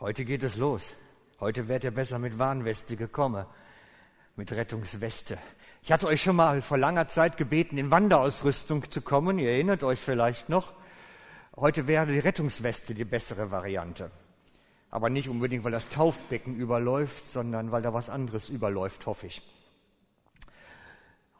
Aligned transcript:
Heute 0.00 0.24
geht 0.24 0.42
es 0.42 0.56
los. 0.56 0.96
Heute 1.40 1.68
wärt 1.68 1.84
ihr 1.84 1.90
besser 1.90 2.18
mit 2.18 2.38
Warnweste 2.38 2.96
gekommen, 2.96 3.44
mit 4.34 4.50
Rettungsweste. 4.50 5.36
Ich 5.82 5.92
hatte 5.92 6.06
euch 6.06 6.22
schon 6.22 6.36
mal 6.36 6.62
vor 6.62 6.78
langer 6.78 7.06
Zeit 7.06 7.36
gebeten, 7.36 7.76
in 7.76 7.90
Wanderausrüstung 7.90 8.90
zu 8.90 9.02
kommen. 9.02 9.38
Ihr 9.38 9.50
erinnert 9.50 9.84
euch 9.84 9.98
vielleicht 9.98 10.48
noch. 10.48 10.72
Heute 11.54 11.86
wäre 11.86 12.06
die 12.06 12.18
Rettungsweste 12.18 12.94
die 12.94 13.04
bessere 13.04 13.50
Variante. 13.50 14.10
Aber 14.90 15.10
nicht 15.10 15.28
unbedingt, 15.28 15.64
weil 15.64 15.72
das 15.72 15.90
Taufbecken 15.90 16.56
überläuft, 16.56 17.30
sondern 17.30 17.70
weil 17.70 17.82
da 17.82 17.92
was 17.92 18.08
anderes 18.08 18.48
überläuft, 18.48 19.04
hoffe 19.04 19.26
ich. 19.26 19.42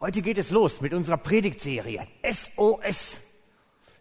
Heute 0.00 0.20
geht 0.20 0.36
es 0.36 0.50
los 0.50 0.82
mit 0.82 0.92
unserer 0.92 1.16
Predigtserie 1.16 2.06
SOS. 2.30 3.16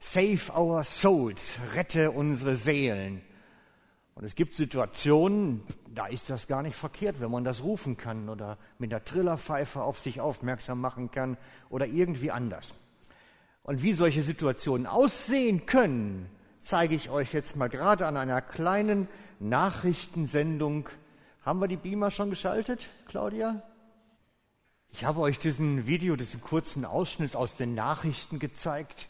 Save 0.02 0.52
our 0.54 0.84
souls. 0.84 1.58
Rette 1.76 2.12
unsere 2.12 2.58
Seelen. 2.58 3.22
Und 4.20 4.26
es 4.26 4.36
gibt 4.36 4.54
Situationen, 4.54 5.64
da 5.96 6.08
ist 6.08 6.30
das 6.30 6.48
gar 6.48 6.62
nicht 6.62 6.76
verkehrt, 6.76 7.22
wenn 7.22 7.32
man 7.32 7.46
das 7.46 7.64
rufen 7.64 7.96
kann 7.96 8.28
oder 8.28 8.58
mit 8.78 8.92
der 8.92 9.06
Trillerpfeife 9.06 9.82
auf 9.82 9.98
sich 9.98 10.20
aufmerksam 10.20 10.82
machen 10.82 11.10
kann 11.10 11.38
oder 11.70 11.88
irgendwie 11.88 12.30
anders. 12.30 12.74
Und 13.64 13.82
wie 13.82 13.94
solche 13.94 14.22
Situationen 14.22 14.88
aussehen 14.88 15.66
können, 15.66 16.30
zeige 16.60 16.96
ich 16.96 17.10
euch 17.10 17.32
jetzt 17.32 17.56
mal 17.56 17.70
gerade 17.70 18.08
an 18.08 18.18
einer 18.18 18.42
kleinen 18.42 19.08
Nachrichtensendung. 19.40 20.90
Haben 21.46 21.62
wir 21.62 21.70
die 21.70 21.78
Beamer 21.78 22.12
schon 22.12 22.30
geschaltet, 22.30 22.90
Claudia? 23.08 23.64
Ich 24.90 25.06
habe 25.06 25.22
euch 25.22 25.40
diesen 25.40 25.88
Video, 25.88 26.18
diesen 26.18 26.42
kurzen 26.42 26.84
Ausschnitt 26.84 27.38
aus 27.38 27.56
den 27.56 27.74
Nachrichten 27.74 28.40
gezeigt, 28.40 29.08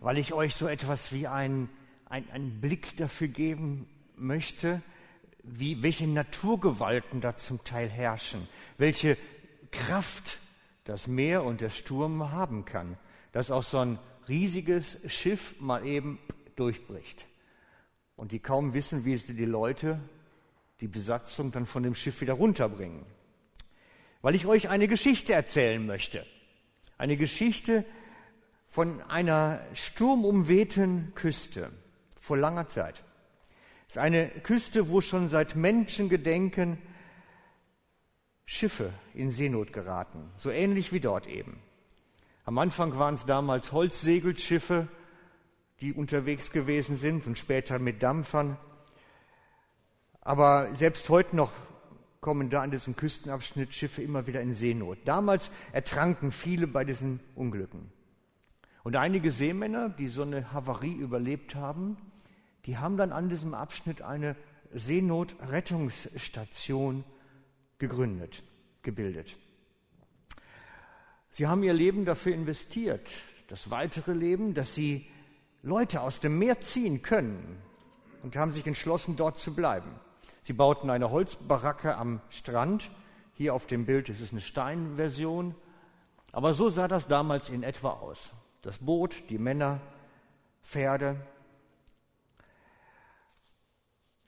weil 0.00 0.18
ich 0.18 0.34
euch 0.34 0.54
so 0.54 0.66
etwas 0.66 1.12
wie 1.12 1.28
einen, 1.28 1.70
einen 2.10 2.60
Blick 2.60 2.98
dafür 2.98 3.28
geben 3.28 3.88
möchte, 4.20 4.82
wie, 5.42 5.82
welche 5.82 6.06
Naturgewalten 6.06 7.20
da 7.20 7.36
zum 7.36 7.64
Teil 7.64 7.88
herrschen, 7.88 8.48
welche 8.78 9.16
Kraft 9.70 10.38
das 10.84 11.06
Meer 11.06 11.44
und 11.44 11.60
der 11.60 11.70
Sturm 11.70 12.30
haben 12.32 12.64
kann, 12.64 12.98
dass 13.32 13.50
auch 13.50 13.62
so 13.62 13.78
ein 13.78 13.98
riesiges 14.28 14.98
Schiff 15.06 15.54
mal 15.60 15.86
eben 15.86 16.18
durchbricht. 16.56 17.26
Und 18.16 18.32
die 18.32 18.38
kaum 18.38 18.74
wissen, 18.74 19.04
wie 19.04 19.16
sie 19.16 19.34
die 19.34 19.44
Leute, 19.44 19.98
die 20.80 20.88
Besatzung 20.88 21.52
dann 21.52 21.66
von 21.66 21.82
dem 21.82 21.94
Schiff 21.94 22.20
wieder 22.20 22.34
runterbringen. 22.34 23.04
Weil 24.22 24.34
ich 24.34 24.46
euch 24.46 24.68
eine 24.68 24.88
Geschichte 24.88 25.32
erzählen 25.32 25.84
möchte. 25.84 26.26
Eine 26.98 27.16
Geschichte 27.16 27.84
von 28.68 29.00
einer 29.02 29.60
sturmumwehten 29.74 31.12
Küste 31.14 31.70
vor 32.20 32.36
langer 32.36 32.66
Zeit. 32.68 33.02
Es 33.90 33.96
ist 33.96 34.02
eine 34.02 34.28
Küste, 34.28 34.88
wo 34.88 35.00
schon 35.00 35.28
seit 35.28 35.56
Menschengedenken 35.56 36.78
Schiffe 38.44 38.92
in 39.14 39.32
Seenot 39.32 39.72
geraten, 39.72 40.30
so 40.36 40.48
ähnlich 40.48 40.92
wie 40.92 41.00
dort 41.00 41.26
eben. 41.26 41.58
Am 42.44 42.56
Anfang 42.58 42.96
waren 43.00 43.14
es 43.14 43.26
damals 43.26 43.72
Holzsegelschiffe, 43.72 44.86
die 45.80 45.92
unterwegs 45.92 46.52
gewesen 46.52 46.94
sind 46.94 47.26
und 47.26 47.36
später 47.36 47.80
mit 47.80 48.00
Dampfern. 48.00 48.56
Aber 50.20 50.72
selbst 50.72 51.08
heute 51.08 51.34
noch 51.34 51.50
kommen 52.20 52.48
da 52.48 52.62
an 52.62 52.70
diesem 52.70 52.94
Küstenabschnitt 52.94 53.74
Schiffe 53.74 54.02
immer 54.02 54.28
wieder 54.28 54.40
in 54.40 54.54
Seenot. 54.54 54.98
Damals 55.04 55.50
ertranken 55.72 56.30
viele 56.30 56.68
bei 56.68 56.84
diesen 56.84 57.18
Unglücken. 57.34 57.90
Und 58.84 58.94
einige 58.94 59.32
Seemänner, 59.32 59.88
die 59.88 60.06
so 60.06 60.22
eine 60.22 60.52
Havarie 60.52 60.94
überlebt 60.94 61.56
haben, 61.56 61.96
die 62.66 62.78
haben 62.78 62.96
dann 62.96 63.12
an 63.12 63.28
diesem 63.28 63.54
Abschnitt 63.54 64.02
eine 64.02 64.34
Seenotrettungsstation 64.72 67.04
gegründet, 67.78 68.42
gebildet. 68.82 69.36
Sie 71.30 71.46
haben 71.46 71.62
ihr 71.62 71.72
Leben 71.72 72.04
dafür 72.04 72.34
investiert, 72.34 73.08
das 73.48 73.70
weitere 73.70 74.12
Leben, 74.12 74.52
dass 74.54 74.74
sie 74.74 75.06
Leute 75.62 76.02
aus 76.02 76.20
dem 76.20 76.38
Meer 76.38 76.60
ziehen 76.60 77.00
können 77.02 77.60
und 78.22 78.36
haben 78.36 78.52
sich 78.52 78.66
entschlossen, 78.66 79.16
dort 79.16 79.38
zu 79.38 79.54
bleiben. 79.54 79.90
Sie 80.42 80.52
bauten 80.52 80.90
eine 80.90 81.10
Holzbaracke 81.10 81.96
am 81.96 82.20
Strand. 82.30 82.90
Hier 83.34 83.54
auf 83.54 83.66
dem 83.66 83.86
Bild 83.86 84.08
ist 84.08 84.20
es 84.20 84.32
eine 84.32 84.40
Steinversion. 84.40 85.54
Aber 86.32 86.54
so 86.54 86.68
sah 86.68 86.88
das 86.88 87.08
damals 87.08 87.50
in 87.50 87.62
etwa 87.62 87.90
aus. 87.90 88.30
Das 88.62 88.78
Boot, 88.78 89.22
die 89.30 89.38
Männer, 89.38 89.80
Pferde, 90.62 91.16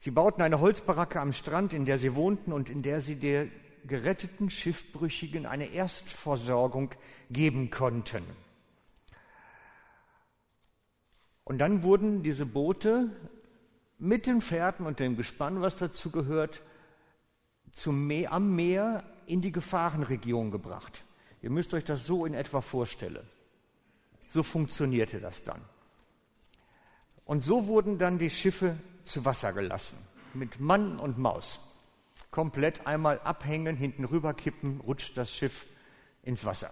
Sie 0.03 0.11
bauten 0.11 0.43
eine 0.43 0.59
Holzbaracke 0.59 1.21
am 1.21 1.33
Strand, 1.33 1.73
in 1.73 1.85
der 1.85 1.97
sie 1.97 2.17
wohnten 2.17 2.53
und 2.53 2.69
in 2.69 2.83
der 2.83 3.01
sie 3.01 3.15
der 3.15 3.47
geretteten 3.87 4.51
Schiffbrüchigen 4.51 5.47
eine 5.47 5.67
Erstversorgung 5.67 6.91
geben 7.31 7.71
konnten. 7.71 8.25
Und 11.45 11.59
dann 11.59 11.85
wurden 11.85 12.25
diese 12.25 12.47
Boote 12.47 13.11
mit 13.97 14.27
den 14.27 14.43
Pferden 14.43 14.87
und 14.87 14.99
dem 14.99 15.17
Gespann, 15.17 15.61
was 15.61 15.77
dazu 15.77 16.11
gehört, 16.11 16.63
zum 17.71 18.09
Meer, 18.09 18.33
am 18.33 18.57
Meer 18.57 19.05
in 19.27 19.41
die 19.41 19.53
Gefahrenregion 19.53 20.51
gebracht. 20.51 21.05
Ihr 21.43 21.51
müsst 21.51 21.75
euch 21.75 21.85
das 21.85 22.05
so 22.05 22.27
in 22.27 22.35
etwa 22.35 22.61
vorstellen. 22.61 23.25
So 24.27 24.43
funktionierte 24.43 25.21
das 25.21 25.45
dann. 25.45 25.61
Und 27.25 27.45
so 27.45 27.67
wurden 27.67 27.99
dann 27.99 28.19
die 28.19 28.31
Schiffe 28.31 28.77
zu 29.03 29.25
Wasser 29.25 29.53
gelassen, 29.53 29.99
mit 30.35 30.61
Mann 30.61 30.99
und 30.99 31.19
Maus. 31.19 31.61
Komplett 32.31 32.87
einmal 32.87 33.21
abhängen, 33.21 33.77
hinten 33.77 34.05
rüberkippen, 34.05 34.81
rutscht 34.81 35.17
das 35.17 35.35
Schiff 35.35 35.67
ins 36.23 36.45
Wasser. 36.45 36.71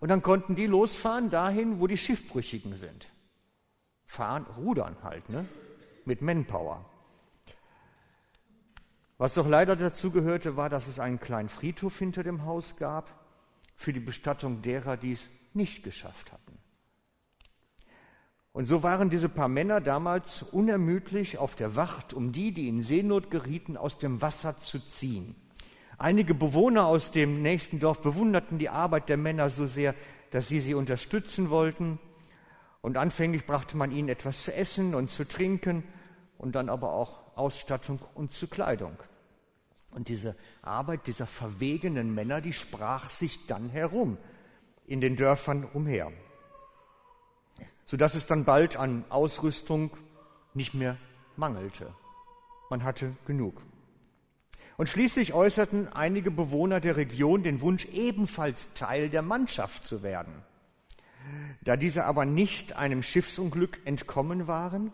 Und 0.00 0.08
dann 0.08 0.22
konnten 0.22 0.54
die 0.54 0.66
losfahren 0.66 1.30
dahin, 1.30 1.80
wo 1.80 1.86
die 1.86 1.98
Schiffbrüchigen 1.98 2.74
sind. 2.74 3.08
Fahren, 4.06 4.46
rudern 4.56 4.96
halt, 5.02 5.28
ne? 5.28 5.46
Mit 6.04 6.22
Manpower. 6.22 6.84
Was 9.18 9.34
doch 9.34 9.46
leider 9.46 9.76
dazu 9.76 10.10
gehörte, 10.10 10.56
war, 10.56 10.70
dass 10.70 10.88
es 10.88 10.98
einen 10.98 11.20
kleinen 11.20 11.50
Friedhof 11.50 11.98
hinter 11.98 12.22
dem 12.22 12.46
Haus 12.46 12.76
gab 12.76 13.10
für 13.76 13.92
die 13.92 14.00
Bestattung 14.00 14.62
derer, 14.62 14.96
die 14.96 15.12
es 15.12 15.28
nicht 15.52 15.84
geschafft 15.84 16.32
hatten. 16.32 16.49
Und 18.52 18.64
so 18.64 18.82
waren 18.82 19.10
diese 19.10 19.28
paar 19.28 19.48
Männer 19.48 19.80
damals 19.80 20.42
unermüdlich 20.42 21.38
auf 21.38 21.54
der 21.54 21.76
Wacht, 21.76 22.12
um 22.12 22.32
die, 22.32 22.52
die 22.52 22.68
in 22.68 22.82
Seenot 22.82 23.30
gerieten, 23.30 23.76
aus 23.76 23.98
dem 23.98 24.20
Wasser 24.22 24.56
zu 24.56 24.80
ziehen. 24.80 25.36
Einige 25.98 26.34
Bewohner 26.34 26.86
aus 26.86 27.12
dem 27.12 27.42
nächsten 27.42 27.78
Dorf 27.78 28.00
bewunderten 28.00 28.58
die 28.58 28.68
Arbeit 28.68 29.08
der 29.08 29.18
Männer 29.18 29.50
so 29.50 29.66
sehr, 29.66 29.94
dass 30.32 30.48
sie 30.48 30.60
sie 30.60 30.74
unterstützen 30.74 31.50
wollten. 31.50 32.00
Und 32.80 32.96
anfänglich 32.96 33.46
brachte 33.46 33.76
man 33.76 33.92
ihnen 33.92 34.08
etwas 34.08 34.42
zu 34.42 34.54
essen 34.54 34.94
und 34.94 35.08
zu 35.08 35.28
trinken 35.28 35.84
und 36.38 36.54
dann 36.54 36.68
aber 36.68 36.92
auch 36.92 37.36
Ausstattung 37.36 38.00
und 38.14 38.32
zu 38.32 38.48
Kleidung. 38.48 38.96
Und 39.94 40.08
diese 40.08 40.34
Arbeit 40.62 41.06
dieser 41.06 41.26
verwegenen 41.26 42.14
Männer, 42.14 42.40
die 42.40 42.52
sprach 42.52 43.10
sich 43.10 43.46
dann 43.46 43.68
herum 43.68 44.16
in 44.86 45.00
den 45.00 45.16
Dörfern 45.16 45.64
umher 45.64 46.10
sodass 47.90 48.14
es 48.14 48.28
dann 48.28 48.44
bald 48.44 48.76
an 48.76 49.04
Ausrüstung 49.08 49.90
nicht 50.54 50.74
mehr 50.74 50.96
mangelte. 51.34 51.92
Man 52.70 52.84
hatte 52.84 53.16
genug. 53.26 53.60
Und 54.76 54.88
schließlich 54.88 55.34
äußerten 55.34 55.88
einige 55.88 56.30
Bewohner 56.30 56.78
der 56.78 56.96
Region 56.96 57.42
den 57.42 57.60
Wunsch, 57.60 57.86
ebenfalls 57.86 58.72
Teil 58.74 59.10
der 59.10 59.22
Mannschaft 59.22 59.84
zu 59.84 60.04
werden. 60.04 60.32
Da 61.62 61.76
diese 61.76 62.04
aber 62.04 62.24
nicht 62.24 62.76
einem 62.76 63.02
Schiffsunglück 63.02 63.80
entkommen 63.84 64.46
waren, 64.46 64.92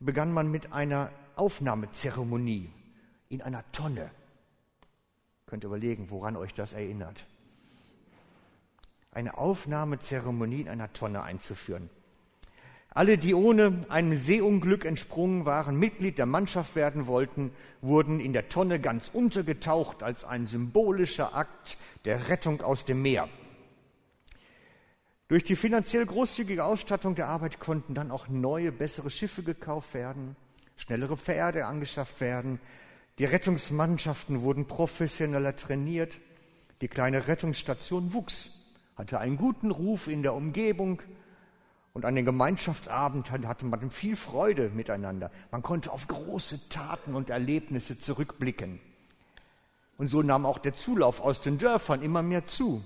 begann 0.00 0.32
man 0.32 0.50
mit 0.50 0.72
einer 0.72 1.10
Aufnahmezeremonie 1.36 2.72
in 3.28 3.42
einer 3.42 3.70
Tonne. 3.72 4.10
Könnt 5.44 5.64
überlegen, 5.64 6.08
woran 6.08 6.36
euch 6.36 6.54
das 6.54 6.72
erinnert. 6.72 7.26
Eine 9.12 9.36
Aufnahmezeremonie 9.36 10.62
in 10.62 10.68
einer 10.70 10.90
Tonne 10.94 11.22
einzuführen. 11.22 11.90
Alle, 12.96 13.18
die 13.18 13.34
ohne 13.34 13.80
einem 13.88 14.16
Seeunglück 14.16 14.84
entsprungen 14.84 15.44
waren, 15.44 15.76
Mitglied 15.76 16.16
der 16.16 16.26
Mannschaft 16.26 16.76
werden 16.76 17.08
wollten, 17.08 17.50
wurden 17.80 18.20
in 18.20 18.32
der 18.32 18.48
Tonne 18.48 18.78
ganz 18.78 19.10
untergetaucht 19.12 20.04
als 20.04 20.22
ein 20.22 20.46
symbolischer 20.46 21.34
Akt 21.34 21.76
der 22.04 22.28
Rettung 22.28 22.62
aus 22.62 22.84
dem 22.84 23.02
Meer. 23.02 23.28
Durch 25.26 25.42
die 25.42 25.56
finanziell 25.56 26.06
großzügige 26.06 26.64
Ausstattung 26.64 27.16
der 27.16 27.26
Arbeit 27.26 27.58
konnten 27.58 27.94
dann 27.94 28.12
auch 28.12 28.28
neue, 28.28 28.70
bessere 28.70 29.10
Schiffe 29.10 29.42
gekauft 29.42 29.92
werden, 29.94 30.36
schnellere 30.76 31.16
Pferde 31.16 31.66
angeschafft 31.66 32.20
werden, 32.20 32.60
die 33.18 33.24
Rettungsmannschaften 33.24 34.42
wurden 34.42 34.66
professioneller 34.66 35.56
trainiert, 35.56 36.20
die 36.80 36.88
kleine 36.88 37.26
Rettungsstation 37.26 38.12
wuchs, 38.12 38.50
hatte 38.96 39.18
einen 39.18 39.36
guten 39.36 39.72
Ruf 39.72 40.06
in 40.06 40.22
der 40.22 40.34
Umgebung, 40.34 41.02
Und 41.94 42.04
an 42.04 42.16
den 42.16 42.24
Gemeinschaftsabend 42.24 43.30
hatte 43.30 43.64
man 43.64 43.90
viel 43.92 44.16
Freude 44.16 44.68
miteinander. 44.70 45.30
Man 45.52 45.62
konnte 45.62 45.92
auf 45.92 46.08
große 46.08 46.68
Taten 46.68 47.14
und 47.14 47.30
Erlebnisse 47.30 48.00
zurückblicken. 48.00 48.80
Und 49.96 50.08
so 50.08 50.20
nahm 50.20 50.44
auch 50.44 50.58
der 50.58 50.74
Zulauf 50.74 51.20
aus 51.20 51.40
den 51.40 51.56
Dörfern 51.56 52.02
immer 52.02 52.20
mehr 52.20 52.44
zu. 52.44 52.84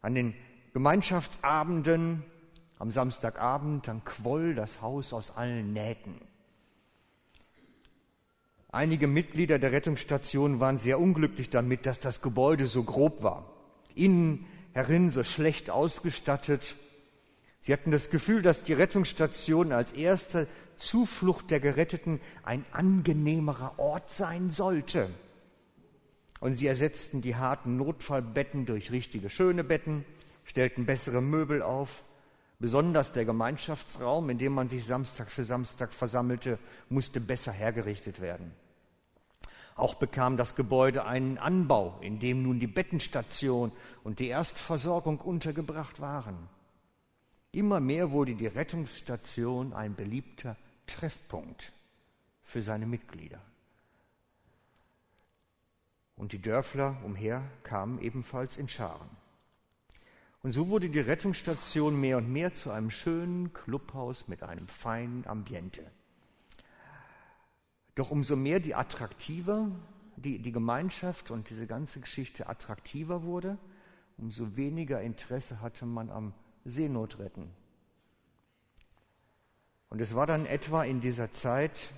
An 0.00 0.14
den 0.14 0.34
Gemeinschaftsabenden, 0.72 2.24
am 2.78 2.90
Samstagabend, 2.90 3.86
dann 3.86 4.02
quoll 4.06 4.54
das 4.54 4.80
Haus 4.80 5.12
aus 5.12 5.36
allen 5.36 5.74
Nähten. 5.74 6.18
Einige 8.72 9.08
Mitglieder 9.08 9.58
der 9.58 9.72
Rettungsstation 9.72 10.58
waren 10.58 10.78
sehr 10.78 10.98
unglücklich 10.98 11.50
damit, 11.50 11.84
dass 11.84 12.00
das 12.00 12.22
Gebäude 12.22 12.64
so 12.64 12.82
grob 12.82 13.22
war. 13.22 13.52
Innen 13.94 14.46
herin 14.72 15.10
so 15.10 15.22
schlecht 15.22 15.68
ausgestattet 15.68 16.76
Sie 17.60 17.72
hatten 17.72 17.90
das 17.90 18.10
Gefühl, 18.10 18.42
dass 18.42 18.62
die 18.62 18.74
Rettungsstation 18.74 19.72
als 19.72 19.92
erste 19.92 20.46
Zuflucht 20.76 21.50
der 21.50 21.60
Geretteten 21.60 22.20
ein 22.44 22.64
angenehmerer 22.70 23.78
Ort 23.78 24.12
sein 24.12 24.50
sollte. 24.50 25.08
Und 26.40 26.54
sie 26.54 26.66
ersetzten 26.66 27.22
die 27.22 27.36
harten 27.36 27.76
Notfallbetten 27.76 28.66
durch 28.66 28.92
richtige 28.92 29.30
schöne 29.30 29.64
Betten, 29.64 30.04
stellten 30.44 30.86
bessere 30.86 31.22
Möbel 31.22 31.62
auf. 31.62 32.04
Besonders 32.58 33.12
der 33.12 33.24
Gemeinschaftsraum, 33.24 34.30
in 34.30 34.38
dem 34.38 34.52
man 34.52 34.68
sich 34.68 34.84
Samstag 34.84 35.30
für 35.30 35.44
Samstag 35.44 35.92
versammelte, 35.92 36.58
musste 36.88 37.20
besser 37.20 37.52
hergerichtet 37.52 38.20
werden. 38.20 38.52
Auch 39.74 39.96
bekam 39.96 40.38
das 40.38 40.54
Gebäude 40.54 41.04
einen 41.04 41.36
Anbau, 41.36 41.98
in 42.00 42.18
dem 42.18 42.42
nun 42.42 42.58
die 42.58 42.66
Bettenstation 42.66 43.72
und 44.04 44.20
die 44.20 44.28
Erstversorgung 44.28 45.20
untergebracht 45.20 46.00
waren. 46.00 46.48
Immer 47.56 47.80
mehr 47.80 48.10
wurde 48.10 48.34
die 48.34 48.48
Rettungsstation 48.48 49.72
ein 49.72 49.94
beliebter 49.94 50.58
Treffpunkt 50.86 51.72
für 52.42 52.60
seine 52.60 52.84
Mitglieder. 52.84 53.40
Und 56.16 56.32
die 56.32 56.38
Dörfler 56.42 56.98
umher 57.02 57.42
kamen 57.62 57.98
ebenfalls 58.02 58.58
in 58.58 58.68
Scharen. 58.68 59.08
Und 60.42 60.52
so 60.52 60.68
wurde 60.68 60.90
die 60.90 61.00
Rettungsstation 61.00 61.98
mehr 61.98 62.18
und 62.18 62.30
mehr 62.30 62.52
zu 62.52 62.70
einem 62.70 62.90
schönen 62.90 63.54
Clubhaus 63.54 64.28
mit 64.28 64.42
einem 64.42 64.68
feinen 64.68 65.26
Ambiente. 65.26 65.90
Doch 67.94 68.10
umso 68.10 68.36
mehr 68.36 68.60
die 68.60 68.74
attraktiver, 68.74 69.70
die, 70.16 70.40
die 70.40 70.52
Gemeinschaft 70.52 71.30
und 71.30 71.48
diese 71.48 71.66
ganze 71.66 72.00
Geschichte 72.00 72.50
attraktiver 72.50 73.22
wurde, 73.22 73.56
umso 74.18 74.56
weniger 74.56 75.00
Interesse 75.00 75.62
hatte 75.62 75.86
man 75.86 76.10
am 76.10 76.34
Seenot 76.66 77.18
retten. 77.18 77.48
Und 79.88 80.00
es 80.00 80.14
war 80.14 80.26
dann 80.26 80.46
etwa 80.46 80.82
in 80.84 81.00
dieser 81.00 81.30
Zeit, 81.30 81.90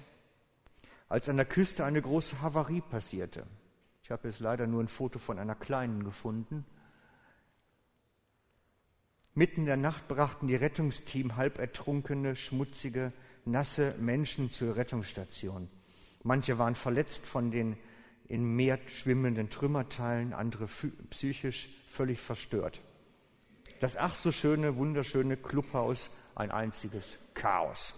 als 1.09 1.29
an 1.29 1.37
der 1.37 1.47
Küste 1.47 1.85
eine 1.85 2.03
große 2.03 2.43
Havarie 2.43 2.83
passierte. 2.83 3.47
Ich 4.03 4.11
habe 4.11 4.29
jetzt 4.29 4.41
leider 4.41 4.67
nur 4.67 4.83
ein 4.83 4.89
Foto 4.89 5.19
von 5.19 5.39
einer 5.39 5.55
kleinen 5.55 6.05
gefunden. 6.05 6.67
Mitten 9.35 9.61
in 9.61 9.67
der 9.67 9.77
Nacht 9.77 10.07
brachten 10.07 10.49
die 10.49 10.57
Rettungsteam 10.57 11.37
halb 11.37 11.59
ertrunkene, 11.59 12.37
schmutzige, 12.37 13.13
nasse 13.45 13.95
Menschen 13.99 14.51
zur 14.51 14.77
Rettungsstation. 14.77 15.71
Manche 16.25 16.59
waren 16.59 16.75
verletzt 16.75 17.25
von 17.25 17.51
den 17.51 17.79
im 18.27 18.57
Meer 18.57 18.79
schwimmenden 18.89 19.49
Trümmerteilen, 19.49 20.35
andere 20.35 20.69
psychisch 21.09 21.71
völlig 21.89 22.21
verstört 22.21 22.83
das 23.81 23.97
ach 23.97 24.15
so 24.15 24.33
schöne, 24.33 24.77
wunderschöne 24.77 25.37
Clubhaus 25.37 26.11
ein 26.35 26.51
einziges 26.51 27.19
Chaos. 27.35 27.95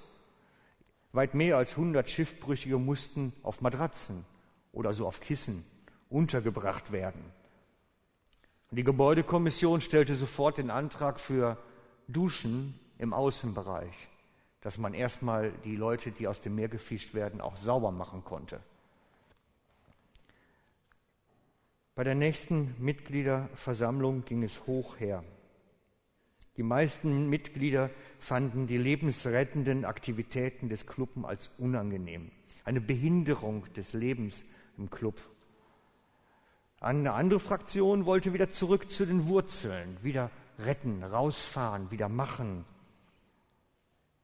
Weit 1.12 1.34
mehr 1.34 1.56
als 1.56 1.72
100 1.72 2.08
Schiffbrüchige 2.08 2.78
mussten 2.78 3.32
auf 3.42 3.60
Matratzen 3.60 4.24
oder 4.72 4.94
so 4.94 5.06
auf 5.06 5.20
Kissen 5.20 5.64
untergebracht 6.08 6.92
werden. 6.92 7.22
Die 8.70 8.84
Gebäudekommission 8.84 9.80
stellte 9.80 10.14
sofort 10.14 10.58
den 10.58 10.70
Antrag 10.70 11.18
für 11.18 11.58
Duschen 12.06 12.78
im 12.98 13.12
Außenbereich, 13.12 14.08
dass 14.60 14.78
man 14.78 14.94
erstmal 14.94 15.50
die 15.64 15.74
Leute, 15.74 16.12
die 16.12 16.28
aus 16.28 16.40
dem 16.40 16.54
Meer 16.54 16.68
gefischt 16.68 17.14
werden, 17.14 17.40
auch 17.40 17.56
sauber 17.56 17.90
machen 17.90 18.22
konnte. 18.24 18.60
Bei 21.96 22.04
der 22.04 22.14
nächsten 22.14 22.76
Mitgliederversammlung 22.78 24.24
ging 24.24 24.42
es 24.44 24.66
hoch 24.66 24.98
her. 25.00 25.24
Die 26.60 26.64
meisten 26.64 27.30
Mitglieder 27.30 27.88
fanden 28.18 28.66
die 28.66 28.76
lebensrettenden 28.76 29.86
Aktivitäten 29.86 30.68
des 30.68 30.86
Clubs 30.86 31.24
als 31.24 31.50
unangenehm, 31.56 32.30
eine 32.66 32.82
Behinderung 32.82 33.64
des 33.72 33.94
Lebens 33.94 34.44
im 34.76 34.90
Club. 34.90 35.18
Eine 36.78 37.14
andere 37.14 37.40
Fraktion 37.40 38.04
wollte 38.04 38.34
wieder 38.34 38.50
zurück 38.50 38.90
zu 38.90 39.06
den 39.06 39.26
Wurzeln, 39.26 39.96
wieder 40.02 40.30
retten, 40.58 41.02
rausfahren, 41.02 41.90
wieder 41.90 42.10
machen. 42.10 42.66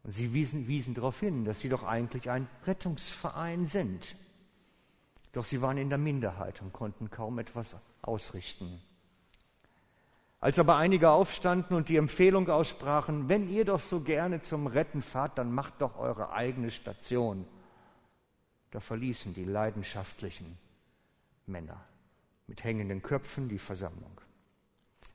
Und 0.02 0.10
sie 0.10 0.34
wiesen, 0.34 0.68
wiesen 0.68 0.92
darauf 0.92 1.18
hin, 1.18 1.46
dass 1.46 1.60
sie 1.60 1.70
doch 1.70 1.84
eigentlich 1.84 2.28
ein 2.28 2.48
Rettungsverein 2.66 3.64
sind. 3.64 4.14
Doch 5.32 5.46
sie 5.46 5.62
waren 5.62 5.78
in 5.78 5.88
der 5.88 5.96
Minderheit 5.96 6.60
und 6.60 6.74
konnten 6.74 7.08
kaum 7.08 7.38
etwas 7.38 7.76
ausrichten. 8.02 8.82
Als 10.46 10.60
aber 10.60 10.76
einige 10.76 11.10
aufstanden 11.10 11.74
und 11.76 11.88
die 11.88 11.96
Empfehlung 11.96 12.48
aussprachen, 12.48 13.28
wenn 13.28 13.48
ihr 13.48 13.64
doch 13.64 13.80
so 13.80 13.98
gerne 13.98 14.40
zum 14.40 14.68
Retten 14.68 15.02
fahrt, 15.02 15.38
dann 15.38 15.50
macht 15.50 15.82
doch 15.82 15.98
eure 15.98 16.30
eigene 16.30 16.70
Station. 16.70 17.48
Da 18.70 18.78
verließen 18.78 19.34
die 19.34 19.42
leidenschaftlichen 19.42 20.56
Männer 21.46 21.84
mit 22.46 22.62
hängenden 22.62 23.02
Köpfen 23.02 23.48
die 23.48 23.58
Versammlung. 23.58 24.20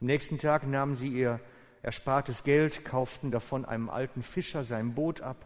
Am 0.01 0.07
nächsten 0.07 0.37
Tag 0.37 0.67
nahmen 0.67 0.95
sie 0.95 1.07
ihr 1.07 1.39
erspartes 1.81 2.43
Geld, 2.43 2.83
kauften 2.83 3.31
davon 3.31 3.63
einem 3.63 3.89
alten 3.89 4.23
Fischer 4.23 4.65
sein 4.65 4.95
Boot 4.95 5.21
ab, 5.21 5.45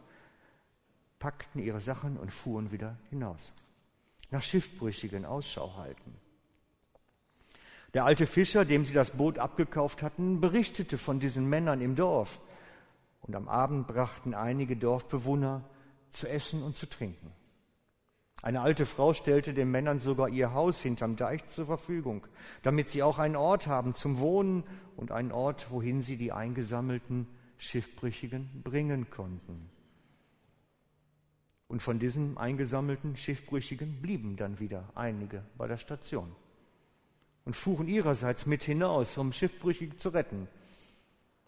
packten 1.19 1.61
ihre 1.61 1.79
Sachen 1.79 2.17
und 2.17 2.33
fuhren 2.33 2.71
wieder 2.71 2.97
hinaus. 3.11 3.53
Nach 4.31 4.41
Schiffbrüchigen 4.41 5.25
Ausschau 5.25 5.77
halten. 5.77 6.24
Der 7.95 8.03
alte 8.03 8.27
Fischer, 8.27 8.65
dem 8.65 8.83
sie 8.83 8.93
das 8.93 9.11
Boot 9.11 9.39
abgekauft 9.39 10.03
hatten, 10.03 10.41
berichtete 10.41 10.97
von 10.97 11.21
diesen 11.21 11.47
Männern 11.47 11.79
im 11.79 11.95
Dorf. 11.95 12.41
Und 13.21 13.37
am 13.37 13.47
Abend 13.47 13.87
brachten 13.87 14.33
einige 14.33 14.75
Dorfbewohner 14.75 15.63
zu 16.09 16.27
essen 16.27 16.61
und 16.61 16.75
zu 16.75 16.87
trinken. 16.87 17.31
Eine 18.41 18.59
alte 18.59 18.85
Frau 18.85 19.13
stellte 19.13 19.53
den 19.53 19.71
Männern 19.71 19.99
sogar 19.99 20.27
ihr 20.27 20.53
Haus 20.53 20.81
hinterm 20.81 21.15
Deich 21.15 21.45
zur 21.45 21.67
Verfügung, 21.67 22.27
damit 22.63 22.89
sie 22.89 23.01
auch 23.01 23.17
einen 23.17 23.37
Ort 23.37 23.67
haben 23.67 23.93
zum 23.93 24.19
Wohnen 24.19 24.65
und 24.97 25.13
einen 25.13 25.31
Ort, 25.31 25.71
wohin 25.71 26.01
sie 26.01 26.17
die 26.17 26.33
eingesammelten 26.33 27.29
Schiffbrüchigen 27.57 28.61
bringen 28.61 29.09
konnten. 29.09 29.69
Und 31.69 31.81
von 31.81 31.97
diesen 31.97 32.37
eingesammelten 32.37 33.15
Schiffbrüchigen 33.15 34.01
blieben 34.01 34.35
dann 34.35 34.59
wieder 34.59 34.91
einige 34.95 35.45
bei 35.57 35.69
der 35.69 35.77
Station 35.77 36.35
und 37.45 37.55
fuhren 37.55 37.87
ihrerseits 37.87 38.45
mit 38.45 38.63
hinaus, 38.63 39.17
um 39.17 39.31
Schiffbrüchige 39.31 39.97
zu 39.97 40.09
retten. 40.09 40.47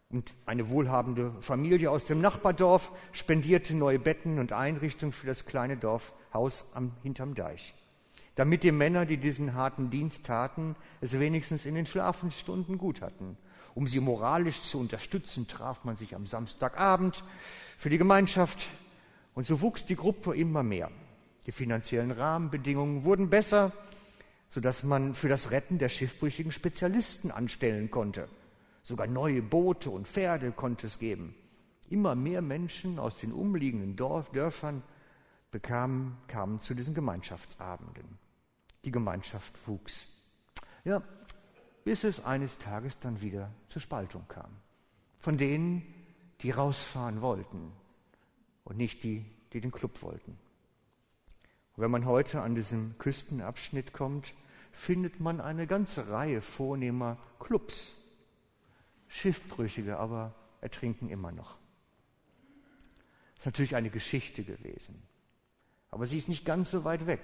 Und 0.10 0.34
eine 0.46 0.70
wohlhabende 0.70 1.34
Familie 1.42 1.92
aus 1.92 2.06
dem 2.06 2.22
Nachbardorf 2.22 2.94
spendierte 3.12 3.75
neue 3.75 4.00
Betten 4.00 4.39
und 4.39 4.54
Einrichtungen 4.54 5.12
für 5.12 5.27
das 5.27 5.46
kleine 5.46 5.75
Dorfhaus 5.75 6.66
am, 6.74 6.94
hinterm 7.04 7.36
Deich. 7.36 7.75
Damit 8.36 8.63
die 8.63 8.72
Männer, 8.72 9.06
die 9.06 9.18
diesen 9.18 9.56
harten 9.56 9.89
Dienst 9.89 10.25
taten, 10.25 10.75
es 11.01 11.20
wenigstens 11.20 11.66
in 11.66 11.75
den 11.75 11.88
Schlafensstunden 11.88 12.77
gut 12.77 13.01
hatten. 13.01 13.36
Um 13.74 13.88
sie 13.88 14.00
moralisch 14.00 14.62
zu 14.62 14.80
unterstützen, 14.80 15.48
traf 15.48 15.84
man 15.84 15.98
sich 15.98 16.16
am 16.16 16.25
Samstagabend 16.25 17.24
für 17.77 17.89
die 17.89 17.98
Gemeinschaft. 17.98 18.70
Und 19.34 19.46
so 19.46 19.62
wuchs 19.62 19.86
die 19.86 19.96
Gruppe 19.96 20.36
immer 20.36 20.63
mehr. 20.63 20.89
Die 21.48 21.51
finanziellen 21.51 22.12
Rahmenbedingungen 22.12 23.04
wurden 23.04 23.30
besser 23.30 23.72
sodass 24.50 24.84
man 24.84 25.13
für 25.13 25.30
das 25.30 25.51
Retten 25.51 25.77
der 25.77 25.89
Schiffbrüchigen 25.89 26.51
Spezialisten 26.51 27.32
anstellen 27.32 27.92
konnte. 27.92 28.27
Sogar 28.84 29.08
neue 29.08 29.42
Boote 29.42 29.89
und 29.89 30.08
Pferde 30.08 30.51
konnte 30.51 30.88
es 30.88 31.00
geben. 31.00 31.36
Immer 31.89 32.16
mehr 32.16 32.42
Menschen 32.42 33.00
aus 33.00 33.18
den 33.18 33.34
umliegenden 33.34 33.96
Dorf, 33.96 34.32
Dörfern 34.32 34.84
bekamen, 35.51 36.18
kamen 36.27 36.60
zu 36.60 36.74
diesen 36.74 36.94
Gemeinschaftsabenden. 36.94 38.18
Die 38.86 38.92
Gemeinschaft 38.92 39.68
wuchs. 39.68 40.08
Ja, 40.86 41.01
bis 41.84 42.04
es 42.04 42.24
eines 42.24 42.58
Tages 42.58 43.00
dann 43.00 43.22
wieder 43.22 43.51
zur 43.68 43.82
Spaltung 43.82 44.25
kam. 44.27 44.51
Von 45.20 45.38
denen, 45.38 45.82
die 46.42 46.51
rausfahren 46.51 47.22
wollten 47.22 47.72
und 48.63 48.77
nicht 48.77 49.04
die, 49.04 49.25
die 49.54 49.62
den 49.62 49.72
Club 49.72 50.01
wollten. 50.01 50.38
Wenn 51.77 51.91
man 51.91 52.05
heute 52.05 52.41
an 52.41 52.55
diesem 52.55 52.98
Küstenabschnitt 52.98 53.93
kommt, 53.93 54.34
findet 54.72 55.19
man 55.19 55.39
eine 55.39 55.67
ganze 55.67 56.10
Reihe 56.10 56.41
vornehmer 56.41 57.17
Clubs. 57.39 57.91
Schiffbrüchige 59.07 59.98
aber 59.98 60.34
ertrinken 60.60 61.10
immer 61.10 61.31
noch. 61.31 61.55
ist 63.38 63.46
natürlich 63.46 63.75
eine 63.75 63.91
Geschichte 63.91 64.43
gewesen. 64.43 65.01
Aber 65.91 66.07
sie 66.07 66.17
ist 66.17 66.29
nicht 66.29 66.46
ganz 66.46 66.72
so 66.72 66.84
weit 66.84 67.05
weg. 67.05 67.22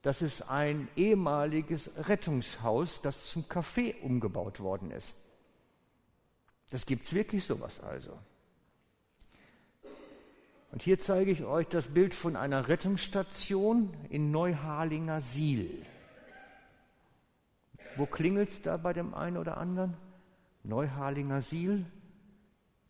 Das 0.00 0.22
ist 0.22 0.48
ein 0.48 0.88
ehemaliges 0.96 1.90
Rettungshaus, 1.96 3.02
das 3.02 3.28
zum 3.28 3.44
Café 3.44 4.00
umgebaut 4.00 4.60
worden 4.60 4.90
ist. 4.90 5.14
Das 6.70 6.86
gibt 6.86 7.04
es 7.04 7.12
wirklich 7.12 7.44
sowas 7.44 7.80
also. 7.80 8.18
Und 10.78 10.84
hier 10.84 11.00
zeige 11.00 11.32
ich 11.32 11.42
euch 11.42 11.66
das 11.66 11.88
Bild 11.88 12.14
von 12.14 12.36
einer 12.36 12.68
Rettungsstation 12.68 13.92
in 14.10 14.30
Neuharlinger 14.30 15.20
Siel. 15.20 15.84
Wo 17.96 18.06
klingelt 18.06 18.48
es 18.48 18.62
da 18.62 18.76
bei 18.76 18.92
dem 18.92 19.12
einen 19.12 19.38
oder 19.38 19.56
anderen? 19.56 19.96
Neuharlinger 20.62 21.42
Siel. 21.42 21.84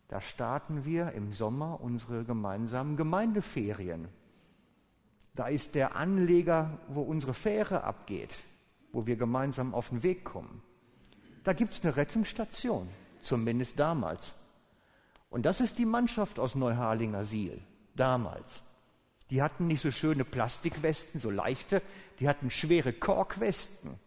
Da 0.07 0.21
starten 0.21 0.85
wir 0.85 1.13
im 1.13 1.31
Sommer 1.31 1.81
unsere 1.81 2.25
gemeinsamen 2.25 2.95
Gemeindeferien. 2.95 4.07
Da 5.33 5.47
ist 5.47 5.73
der 5.73 5.95
Anleger, 5.95 6.77
wo 6.89 7.01
unsere 7.01 7.33
Fähre 7.33 7.85
abgeht, 7.85 8.37
wo 8.91 9.07
wir 9.07 9.15
gemeinsam 9.15 9.73
auf 9.73 9.89
den 9.89 10.03
Weg 10.03 10.23
kommen. 10.23 10.61
Da 11.43 11.53
gibt 11.53 11.71
es 11.71 11.83
eine 11.83 11.95
Rettungsstation, 11.95 12.87
zumindest 13.21 13.79
damals. 13.79 14.35
Und 15.31 15.47
das 15.47 15.59
ist 15.59 15.79
die 15.79 15.85
Mannschaft 15.85 16.37
aus 16.37 16.53
Neuharlinger 16.53 17.25
Siel, 17.25 17.59
damals. 17.99 18.63
Die 19.29 19.41
hatten 19.41 19.67
nicht 19.67 19.81
so 19.81 19.91
schöne 19.91 20.25
Plastikwesten, 20.25 21.19
so 21.19 21.29
leichte, 21.29 21.81
die 22.19 22.27
hatten 22.27 22.49
schwere 22.49 22.93
Korkwesten. 22.93 23.99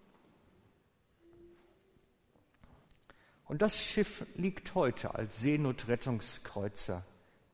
Und 3.44 3.62
das 3.62 3.78
Schiff 3.78 4.24
liegt 4.34 4.74
heute 4.74 5.14
als 5.14 5.40
Seenotrettungskreuzer 5.40 7.04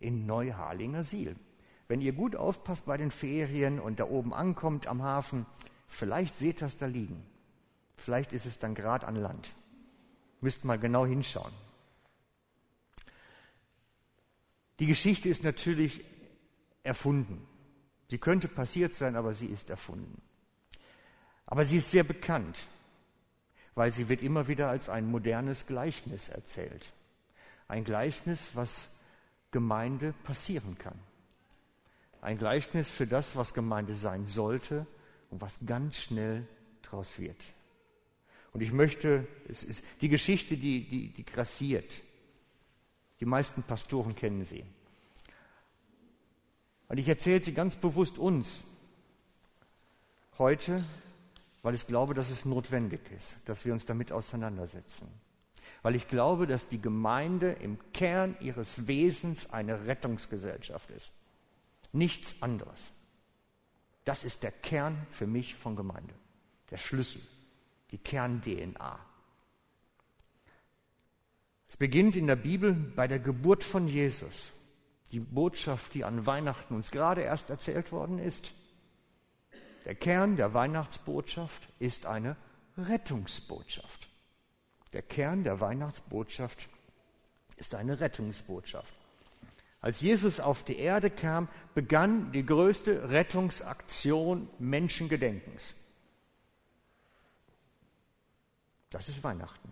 in 0.00 0.26
Neuharlinger 0.26 1.04
Siel. 1.04 1.36
Wenn 1.88 2.00
ihr 2.00 2.12
gut 2.12 2.36
aufpasst 2.36 2.86
bei 2.86 2.96
den 2.96 3.10
Ferien 3.10 3.80
und 3.80 3.98
da 3.98 4.04
oben 4.04 4.32
ankommt 4.32 4.86
am 4.86 5.02
Hafen, 5.02 5.44
vielleicht 5.88 6.38
seht 6.38 6.62
das 6.62 6.76
da 6.76 6.86
liegen. 6.86 7.24
Vielleicht 7.96 8.32
ist 8.32 8.46
es 8.46 8.58
dann 8.58 8.74
gerade 8.74 9.06
an 9.06 9.16
Land. 9.16 9.52
Müsst 10.40 10.64
mal 10.64 10.78
genau 10.78 11.04
hinschauen. 11.04 11.52
Die 14.78 14.86
Geschichte 14.86 15.28
ist 15.28 15.42
natürlich 15.42 16.04
erfunden. 16.88 17.46
Sie 18.08 18.18
könnte 18.18 18.48
passiert 18.48 18.94
sein, 18.94 19.14
aber 19.14 19.34
sie 19.34 19.46
ist 19.46 19.70
erfunden. 19.70 20.20
Aber 21.46 21.64
sie 21.64 21.76
ist 21.76 21.90
sehr 21.90 22.04
bekannt, 22.04 22.66
weil 23.74 23.92
sie 23.92 24.08
wird 24.08 24.22
immer 24.22 24.48
wieder 24.48 24.68
als 24.68 24.88
ein 24.88 25.10
modernes 25.10 25.66
Gleichnis 25.66 26.28
erzählt. 26.28 26.92
Ein 27.68 27.84
Gleichnis, 27.84 28.50
was 28.54 28.88
Gemeinde 29.50 30.14
passieren 30.24 30.76
kann. 30.78 30.98
Ein 32.20 32.38
Gleichnis 32.38 32.90
für 32.90 33.06
das, 33.06 33.36
was 33.36 33.54
Gemeinde 33.54 33.94
sein 33.94 34.26
sollte 34.26 34.86
und 35.30 35.40
was 35.40 35.60
ganz 35.64 35.96
schnell 35.98 36.46
daraus 36.82 37.18
wird. 37.18 37.40
Und 38.52 38.62
ich 38.62 38.72
möchte, 38.72 39.26
es 39.46 39.62
ist 39.62 39.84
die 40.00 40.08
Geschichte, 40.08 40.56
die, 40.56 40.88
die, 40.88 41.08
die 41.10 41.24
grassiert. 41.24 42.00
Die 43.20 43.26
meisten 43.26 43.62
Pastoren 43.62 44.16
kennen 44.16 44.44
sie. 44.44 44.64
Und 46.88 46.98
ich 46.98 47.08
erzähle 47.08 47.40
sie 47.40 47.52
ganz 47.52 47.76
bewusst 47.76 48.18
uns 48.18 48.60
heute, 50.38 50.84
weil 51.62 51.74
ich 51.74 51.86
glaube, 51.86 52.14
dass 52.14 52.30
es 52.30 52.44
notwendig 52.44 53.00
ist, 53.16 53.36
dass 53.44 53.64
wir 53.64 53.72
uns 53.72 53.84
damit 53.84 54.10
auseinandersetzen. 54.10 55.08
Weil 55.82 55.96
ich 55.96 56.08
glaube, 56.08 56.46
dass 56.46 56.68
die 56.68 56.80
Gemeinde 56.80 57.52
im 57.52 57.78
Kern 57.92 58.36
ihres 58.40 58.86
Wesens 58.86 59.50
eine 59.50 59.86
Rettungsgesellschaft 59.86 60.90
ist. 60.90 61.12
Nichts 61.92 62.36
anderes. 62.40 62.90
Das 64.04 64.24
ist 64.24 64.42
der 64.42 64.52
Kern 64.52 65.06
für 65.10 65.26
mich 65.26 65.54
von 65.54 65.76
Gemeinde. 65.76 66.14
Der 66.70 66.78
Schlüssel, 66.78 67.20
die 67.90 67.98
Kern-DNA. 67.98 68.98
Es 71.68 71.76
beginnt 71.76 72.16
in 72.16 72.26
der 72.26 72.36
Bibel 72.36 72.72
bei 72.72 73.06
der 73.06 73.18
Geburt 73.18 73.62
von 73.62 73.86
Jesus. 73.88 74.52
Die 75.12 75.20
Botschaft, 75.20 75.94
die 75.94 76.04
an 76.04 76.26
Weihnachten 76.26 76.74
uns 76.74 76.90
gerade 76.90 77.22
erst 77.22 77.50
erzählt 77.50 77.92
worden 77.92 78.18
ist. 78.18 78.52
Der 79.84 79.94
Kern 79.94 80.36
der 80.36 80.52
Weihnachtsbotschaft 80.52 81.68
ist 81.78 82.04
eine 82.04 82.36
Rettungsbotschaft. 82.76 84.08
Der 84.92 85.02
Kern 85.02 85.44
der 85.44 85.60
Weihnachtsbotschaft 85.60 86.68
ist 87.56 87.74
eine 87.74 88.00
Rettungsbotschaft. 88.00 88.94
Als 89.80 90.00
Jesus 90.00 90.40
auf 90.40 90.64
die 90.64 90.78
Erde 90.78 91.10
kam, 91.10 91.48
begann 91.74 92.32
die 92.32 92.44
größte 92.44 93.10
Rettungsaktion 93.10 94.48
Menschengedenkens. 94.58 95.74
Das 98.90 99.08
ist 99.08 99.22
Weihnachten, 99.22 99.70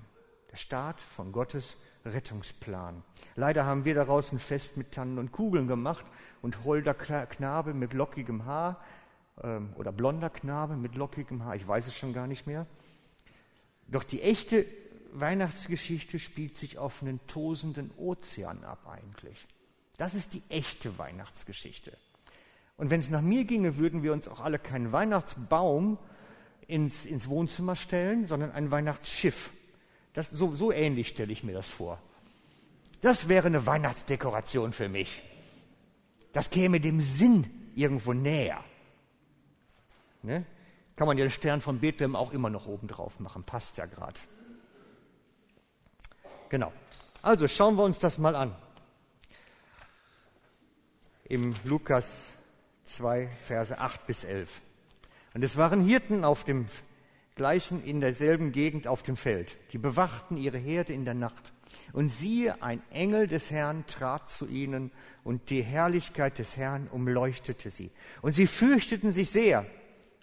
der 0.50 0.56
Start 0.56 1.00
von 1.00 1.32
Gottes 1.32 1.76
Rettungsplan. 2.06 3.02
Leider 3.34 3.64
haben 3.64 3.84
wir 3.84 3.94
daraus 3.94 4.32
ein 4.32 4.38
Fest 4.38 4.76
mit 4.76 4.92
Tannen 4.92 5.18
und 5.18 5.32
Kugeln 5.32 5.66
gemacht 5.66 6.04
und 6.42 6.64
holder 6.64 6.94
Knabe 6.94 7.74
mit 7.74 7.92
lockigem 7.92 8.44
Haar 8.44 8.80
ähm, 9.42 9.70
oder 9.76 9.92
blonder 9.92 10.30
Knabe 10.30 10.76
mit 10.76 10.94
lockigem 10.94 11.44
Haar, 11.44 11.56
ich 11.56 11.66
weiß 11.66 11.86
es 11.86 11.94
schon 11.94 12.12
gar 12.12 12.26
nicht 12.26 12.46
mehr. 12.46 12.66
Doch 13.88 14.04
die 14.04 14.22
echte 14.22 14.66
Weihnachtsgeschichte 15.12 16.18
spielt 16.18 16.56
sich 16.56 16.78
auf 16.78 17.02
einen 17.02 17.20
tosenden 17.26 17.90
Ozean 17.96 18.64
ab 18.64 18.86
eigentlich. 18.88 19.46
Das 19.96 20.14
ist 20.14 20.34
die 20.34 20.42
echte 20.48 20.98
Weihnachtsgeschichte. 20.98 21.96
Und 22.76 22.90
wenn 22.90 23.00
es 23.00 23.08
nach 23.08 23.22
mir 23.22 23.44
ginge, 23.44 23.78
würden 23.78 24.02
wir 24.02 24.12
uns 24.12 24.28
auch 24.28 24.40
alle 24.40 24.58
keinen 24.58 24.92
Weihnachtsbaum 24.92 25.98
ins, 26.66 27.06
ins 27.06 27.28
Wohnzimmer 27.28 27.76
stellen, 27.76 28.26
sondern 28.26 28.52
ein 28.52 28.70
Weihnachtsschiff. 28.70 29.52
Das, 30.16 30.30
so, 30.30 30.54
so 30.54 30.72
ähnlich 30.72 31.08
stelle 31.08 31.30
ich 31.30 31.44
mir 31.44 31.52
das 31.52 31.68
vor. 31.68 31.98
Das 33.02 33.28
wäre 33.28 33.48
eine 33.48 33.66
Weihnachtsdekoration 33.66 34.72
für 34.72 34.88
mich. 34.88 35.22
Das 36.32 36.48
käme 36.48 36.80
dem 36.80 37.02
Sinn 37.02 37.70
irgendwo 37.74 38.14
näher. 38.14 38.64
Ne? 40.22 40.46
Kann 40.96 41.06
man 41.06 41.18
ja 41.18 41.26
den 41.26 41.30
Stern 41.30 41.60
von 41.60 41.80
Bethlehem 41.80 42.16
auch 42.16 42.32
immer 42.32 42.48
noch 42.48 42.66
oben 42.66 42.88
drauf 42.88 43.20
machen. 43.20 43.44
Passt 43.44 43.76
ja 43.76 43.84
gerade. 43.84 44.18
Genau. 46.48 46.72
Also 47.20 47.46
schauen 47.46 47.76
wir 47.76 47.84
uns 47.84 47.98
das 47.98 48.16
mal 48.16 48.34
an 48.34 48.56
im 51.24 51.54
Lukas 51.64 52.32
2, 52.84 53.28
Verse 53.42 53.78
8 53.78 54.06
bis 54.06 54.24
11. 54.24 54.62
Und 55.34 55.44
es 55.44 55.58
waren 55.58 55.82
Hirten 55.82 56.24
auf 56.24 56.44
dem 56.44 56.68
gleichen, 57.36 57.84
in 57.84 58.00
derselben 58.00 58.50
Gegend 58.50 58.86
auf 58.86 59.02
dem 59.02 59.16
Feld. 59.16 59.56
Die 59.72 59.78
bewachten 59.78 60.36
ihre 60.36 60.58
Herde 60.58 60.92
in 60.92 61.04
der 61.04 61.14
Nacht. 61.14 61.52
Und 61.92 62.08
siehe, 62.08 62.62
ein 62.62 62.82
Engel 62.90 63.28
des 63.28 63.50
Herrn 63.50 63.86
trat 63.86 64.28
zu 64.28 64.48
ihnen 64.48 64.90
und 65.22 65.50
die 65.50 65.62
Herrlichkeit 65.62 66.38
des 66.38 66.56
Herrn 66.56 66.88
umleuchtete 66.88 67.70
sie. 67.70 67.90
Und 68.22 68.32
sie 68.32 68.46
fürchteten 68.46 69.12
sich 69.12 69.30
sehr. 69.30 69.64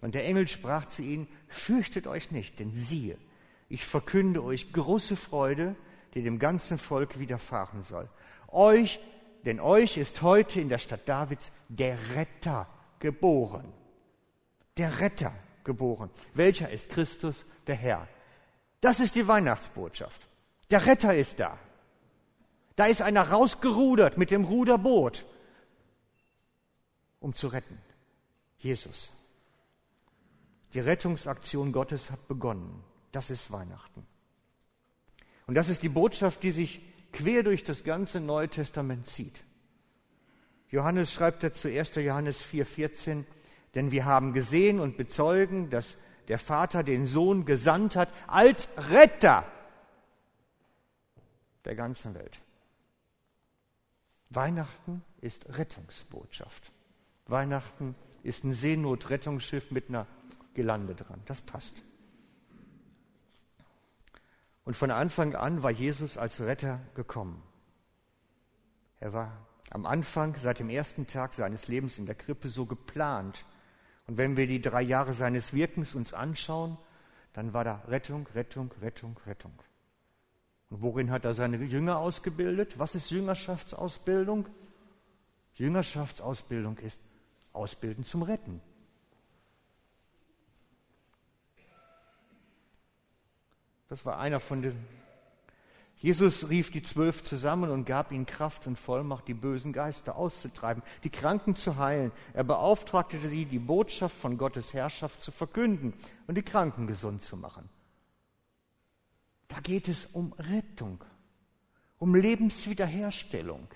Und 0.01 0.15
der 0.15 0.25
Engel 0.25 0.48
sprach 0.48 0.86
zu 0.86 1.01
ihnen, 1.01 1.27
fürchtet 1.48 2.08
euch 2.08 2.32
nicht, 2.32 2.60
denn 2.60 2.74
siehe, 2.74 3.17
ich 3.70 3.86
verkünde 3.86 4.43
euch 4.43 4.74
große 4.74 5.15
Freude, 5.15 5.75
die 6.13 6.24
dem 6.24 6.39
ganzen 6.39 6.77
Volk 6.77 7.20
widerfahren 7.20 7.84
soll. 7.84 8.10
Euch 8.50 9.00
denn 9.46 9.60
euch 9.60 9.98
ist 9.98 10.22
heute 10.22 10.62
in 10.62 10.70
der 10.70 10.77
Stadt 10.77 11.08
Davids 11.08 11.51
der 11.67 11.98
Retter 12.15 12.67
geboren. 13.00 13.72
Der 14.77 15.00
Retter 15.00 15.34
geboren. 15.63 16.10
Welcher 16.34 16.70
ist 16.70 16.89
Christus, 16.89 17.46
der 17.67 17.75
Herr? 17.75 18.08
Das 18.82 19.00
ist 19.00 19.15
die 19.15 19.27
Weihnachtsbotschaft. 19.27 20.27
Der 20.70 20.86
Retter 20.86 21.15
ist 21.15 21.39
da. 21.39 21.58
Da 22.75 22.86
ist 22.86 23.01
einer 23.01 23.29
rausgerudert 23.29 24.17
mit 24.17 24.32
dem 24.32 24.43
Ruderboot, 24.43 25.25
um 27.20 27.34
zu 27.34 27.48
retten. 27.48 27.77
Jesus. 28.58 29.12
Die 30.74 30.79
Rettungsaktion 30.79 31.72
Gottes 31.72 32.10
hat 32.10 32.27
begonnen. 32.27 32.84
Das 33.12 33.29
ist 33.29 33.51
Weihnachten. 33.51 34.05
Und 35.46 35.55
das 35.55 35.70
ist 35.70 35.84
die 35.84 35.89
Botschaft, 35.89 36.41
die 36.41 36.51
sich 36.51 36.82
quer 37.12 37.43
durch 37.43 37.63
das 37.63 37.84
ganze 37.84 38.20
Neue 38.20 38.50
Testament 38.50 39.08
zieht. 39.08 39.43
Johannes 40.70 41.13
schreibt 41.13 41.43
dazu 41.43 41.67
1. 41.67 41.96
Johannes 41.96 42.43
4,14, 42.43 43.25
denn 43.75 43.91
wir 43.91 44.05
haben 44.05 44.33
gesehen 44.33 44.79
und 44.79 44.97
bezeugen, 44.97 45.69
dass 45.69 45.97
der 46.27 46.39
Vater 46.39 46.83
den 46.83 47.05
Sohn 47.05 47.45
gesandt 47.45 47.95
hat 47.95 48.09
als 48.27 48.69
Retter 48.77 49.45
der 51.65 51.75
ganzen 51.75 52.13
Welt. 52.13 52.39
Weihnachten 54.29 55.03
ist 55.21 55.45
Rettungsbotschaft. 55.57 56.71
Weihnachten 57.27 57.95
ist 58.23 58.43
ein 58.43 58.53
Seenotrettungsschiff 58.53 59.71
mit 59.71 59.89
einer 59.89 60.07
Gelande 60.53 60.95
dran. 60.95 61.21
Das 61.25 61.41
passt. 61.41 61.83
Und 64.65 64.75
von 64.75 64.91
Anfang 64.91 65.35
an 65.35 65.61
war 65.61 65.71
Jesus 65.71 66.17
als 66.17 66.39
Retter 66.39 66.79
gekommen. 66.95 67.43
Er 68.99 69.13
war 69.13 69.45
am 69.71 69.85
Anfang, 69.85 70.35
seit 70.37 70.59
dem 70.59 70.69
ersten 70.69 71.07
Tag 71.07 71.33
seines 71.33 71.67
Lebens 71.67 71.97
in 71.97 72.05
der 72.05 72.15
Krippe 72.15 72.47
so 72.47 72.65
geplant. 72.65 73.45
Und 74.07 74.17
wenn 74.17 74.36
wir 74.38 74.48
die 74.48 74.62
drei 74.62 74.81
Jahre 74.81 75.13
seines 75.13 75.53
Wirkens 75.53 75.95
uns 75.95 76.13
anschauen, 76.13 76.77
dann 77.33 77.53
war 77.53 77.63
da 77.63 77.81
Rettung, 77.88 78.27
Rettung, 78.36 78.72
Rettung, 78.81 79.19
Rettung. 79.25 79.53
Und 80.69 80.81
worin 80.81 81.12
hat 81.12 81.25
er 81.25 81.33
seine 81.33 81.57
Jünger 81.57 82.00
ausgebildet? 82.00 82.79
Was 82.79 82.95
ist 82.95 83.10
Jüngerschaftsausbildung? 83.12 84.48
Jüngerschaftsausbildung 85.55 86.77
ist 86.79 87.00
Ausbilden 87.53 88.03
zum 88.03 88.24
Retten. 88.24 88.62
Das 93.89 94.05
war 94.05 94.17
einer 94.17 94.39
von 94.39 94.63
den. 94.63 95.02
Jesus 96.03 96.50
rief 96.50 96.69
die 96.69 96.81
Zwölf 96.81 97.24
zusammen 97.24 97.69
und 97.69 97.86
gab 97.86 98.12
ihnen 98.12 98.25
Kraft 98.25 98.67
und 98.67 98.77
Vollmacht, 98.77 99.25
die 99.29 99.33
bösen 99.33 99.72
Geister 99.72 100.17
auszutreiben, 100.17 100.83
die 101.05 101.10
Kranken 101.10 101.55
zu 101.55 101.77
heilen. 101.77 102.12
Er 102.33 102.43
beauftragte 102.43 103.25
sie, 103.25 103.45
die 103.45 103.57
Botschaft 103.57 104.17
von 104.17 104.38
Gottes 104.38 104.74
Herrschaft 104.74 105.22
zu 105.22 105.31
verkünden 105.31 105.93
und 106.27 106.36
die 106.36 106.43
Kranken 106.43 106.88
gesund 106.88 107.22
zu 107.22 107.38
machen. 107.38 107.69
Da 109.48 109.62
geht 109.62 109.88
es 109.88 110.05
um 110.07 110.33
Rettung, 110.33 111.01
um 112.00 112.15
Lebenswiederherstellung, 112.15 113.69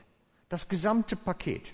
das 0.49 0.67
gesamte 0.67 1.15
Paket. 1.15 1.73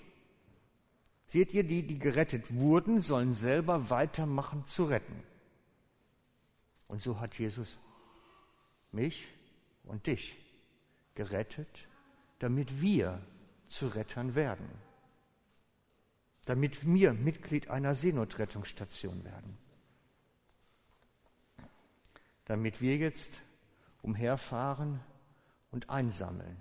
Seht 1.26 1.52
ihr, 1.52 1.64
die, 1.64 1.84
die 1.84 1.98
gerettet 1.98 2.54
wurden, 2.54 3.00
sollen 3.00 3.34
selber 3.34 3.90
weitermachen 3.90 4.64
zu 4.66 4.84
retten. 4.84 5.20
Und 6.86 7.02
so 7.02 7.18
hat 7.18 7.34
Jesus 7.40 7.80
mich 8.92 9.26
und 9.82 10.06
dich 10.06 10.43
gerettet, 11.14 11.88
damit 12.38 12.80
wir 12.80 13.20
zu 13.68 13.88
Rettern 13.88 14.34
werden, 14.34 14.68
damit 16.44 16.86
wir 16.86 17.12
Mitglied 17.12 17.70
einer 17.70 17.94
Seenotrettungsstation 17.94 19.24
werden, 19.24 19.56
damit 22.44 22.80
wir 22.80 22.96
jetzt 22.96 23.30
umherfahren 24.02 25.00
und 25.70 25.88
einsammeln. 25.88 26.60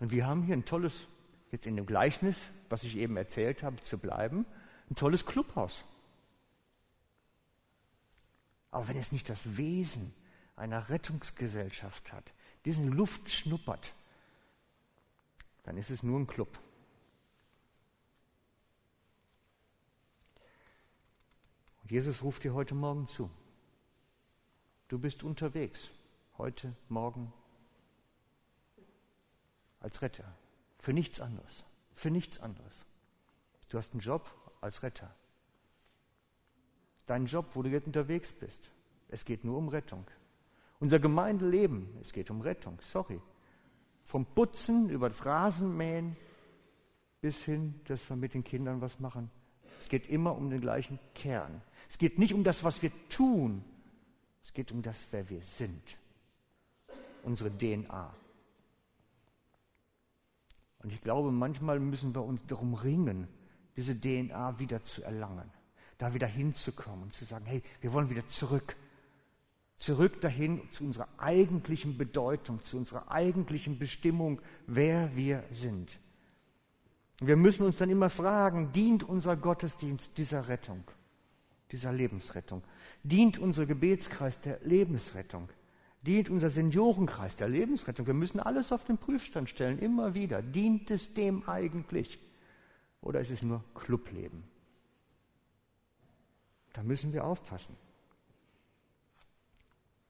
Und 0.00 0.12
wir 0.12 0.26
haben 0.26 0.42
hier 0.42 0.56
ein 0.56 0.64
tolles, 0.64 1.06
jetzt 1.50 1.66
in 1.66 1.76
dem 1.76 1.86
Gleichnis, 1.86 2.50
was 2.68 2.84
ich 2.84 2.96
eben 2.96 3.16
erzählt 3.16 3.62
habe, 3.62 3.80
zu 3.80 3.98
bleiben, 3.98 4.46
ein 4.90 4.96
tolles 4.96 5.24
Clubhaus. 5.26 5.84
Aber 8.70 8.88
wenn 8.88 8.96
es 8.96 9.12
nicht 9.12 9.28
das 9.28 9.56
Wesen 9.56 10.14
einer 10.56 10.88
Rettungsgesellschaft 10.88 12.12
hat, 12.12 12.32
diesen 12.64 12.88
Luft 12.88 13.30
schnuppert, 13.30 13.94
dann 15.62 15.76
ist 15.76 15.90
es 15.90 16.02
nur 16.02 16.18
ein 16.18 16.26
Club. 16.26 16.58
Und 21.82 21.90
Jesus 21.90 22.22
ruft 22.22 22.44
dir 22.44 22.54
heute 22.54 22.74
Morgen 22.74 23.06
zu. 23.06 23.30
Du 24.88 24.98
bist 24.98 25.22
unterwegs, 25.22 25.90
heute, 26.38 26.74
morgen, 26.88 27.32
als 29.80 30.02
Retter, 30.02 30.36
für 30.78 30.92
nichts 30.92 31.20
anderes, 31.20 31.64
für 31.94 32.10
nichts 32.10 32.40
anderes. 32.40 32.84
Du 33.68 33.78
hast 33.78 33.92
einen 33.92 34.00
Job 34.00 34.28
als 34.60 34.82
Retter. 34.82 35.14
Dein 37.06 37.26
Job, 37.26 37.46
wo 37.54 37.62
du 37.62 37.70
jetzt 37.70 37.86
unterwegs 37.86 38.32
bist, 38.32 38.70
es 39.08 39.24
geht 39.24 39.44
nur 39.44 39.58
um 39.58 39.68
Rettung. 39.68 40.06
Unser 40.80 40.98
Gemeindeleben, 40.98 41.88
es 42.00 42.12
geht 42.12 42.30
um 42.30 42.40
Rettung, 42.40 42.78
sorry. 42.82 43.20
Vom 44.02 44.24
Putzen 44.24 44.88
über 44.88 45.08
das 45.08 45.24
Rasenmähen 45.24 46.16
bis 47.20 47.44
hin, 47.44 47.78
dass 47.84 48.08
wir 48.08 48.16
mit 48.16 48.32
den 48.32 48.42
Kindern 48.42 48.80
was 48.80 48.98
machen. 48.98 49.30
Es 49.78 49.88
geht 49.88 50.08
immer 50.08 50.34
um 50.34 50.50
den 50.50 50.60
gleichen 50.60 50.98
Kern. 51.14 51.62
Es 51.88 51.98
geht 51.98 52.18
nicht 52.18 52.32
um 52.32 52.44
das, 52.44 52.64
was 52.64 52.82
wir 52.82 52.90
tun. 53.10 53.62
Es 54.42 54.54
geht 54.54 54.72
um 54.72 54.82
das, 54.82 55.06
wer 55.10 55.28
wir 55.28 55.42
sind. 55.42 55.98
Unsere 57.22 57.50
DNA. 57.50 58.14
Und 60.82 60.92
ich 60.92 61.02
glaube, 61.02 61.30
manchmal 61.30 61.78
müssen 61.78 62.14
wir 62.14 62.24
uns 62.24 62.44
darum 62.46 62.72
ringen, 62.72 63.28
diese 63.76 63.94
DNA 63.94 64.58
wieder 64.58 64.82
zu 64.82 65.02
erlangen, 65.02 65.50
da 65.98 66.14
wieder 66.14 66.26
hinzukommen 66.26 67.02
und 67.04 67.12
zu 67.12 67.26
sagen, 67.26 67.44
hey, 67.44 67.62
wir 67.82 67.92
wollen 67.92 68.08
wieder 68.08 68.26
zurück 68.26 68.76
zurück 69.80 70.20
dahin 70.20 70.60
zu 70.70 70.84
unserer 70.84 71.08
eigentlichen 71.16 71.98
Bedeutung, 71.98 72.60
zu 72.62 72.76
unserer 72.76 73.10
eigentlichen 73.10 73.78
Bestimmung, 73.78 74.40
wer 74.66 75.16
wir 75.16 75.42
sind. 75.50 75.98
Wir 77.20 77.36
müssen 77.36 77.64
uns 77.64 77.78
dann 77.78 77.90
immer 77.90 78.10
fragen, 78.10 78.72
dient 78.72 79.02
unser 79.02 79.36
Gottesdienst 79.36 80.16
dieser 80.16 80.48
Rettung, 80.48 80.84
dieser 81.72 81.92
Lebensrettung? 81.92 82.62
Dient 83.02 83.38
unser 83.38 83.66
Gebetskreis 83.66 84.40
der 84.40 84.60
Lebensrettung? 84.62 85.48
Dient 86.02 86.30
unser 86.30 86.50
Seniorenkreis 86.50 87.36
der 87.36 87.48
Lebensrettung? 87.48 88.06
Wir 88.06 88.14
müssen 88.14 88.40
alles 88.40 88.72
auf 88.72 88.84
den 88.84 88.98
Prüfstand 88.98 89.48
stellen, 89.50 89.78
immer 89.78 90.14
wieder. 90.14 90.42
Dient 90.42 90.90
es 90.90 91.12
dem 91.14 91.46
eigentlich? 91.48 92.18
Oder 93.00 93.20
ist 93.20 93.30
es 93.30 93.42
nur 93.42 93.64
Clubleben? 93.74 94.44
Da 96.72 96.82
müssen 96.82 97.12
wir 97.12 97.24
aufpassen. 97.24 97.76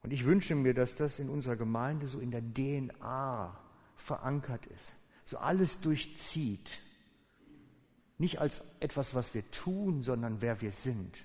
Und 0.02 0.12
ich 0.12 0.24
wünsche 0.24 0.54
mir, 0.54 0.74
dass 0.74 0.96
das 0.96 1.18
in 1.18 1.28
unserer 1.28 1.56
Gemeinde 1.56 2.06
so 2.06 2.20
in 2.20 2.30
der 2.30 2.42
DNA 2.42 3.58
verankert 3.96 4.66
ist, 4.66 4.94
so 5.24 5.38
alles 5.38 5.80
durchzieht. 5.80 6.80
Nicht 8.18 8.38
als 8.40 8.62
etwas, 8.80 9.14
was 9.14 9.34
wir 9.34 9.50
tun, 9.50 10.02
sondern 10.02 10.40
wer 10.40 10.60
wir 10.60 10.72
sind. 10.72 11.24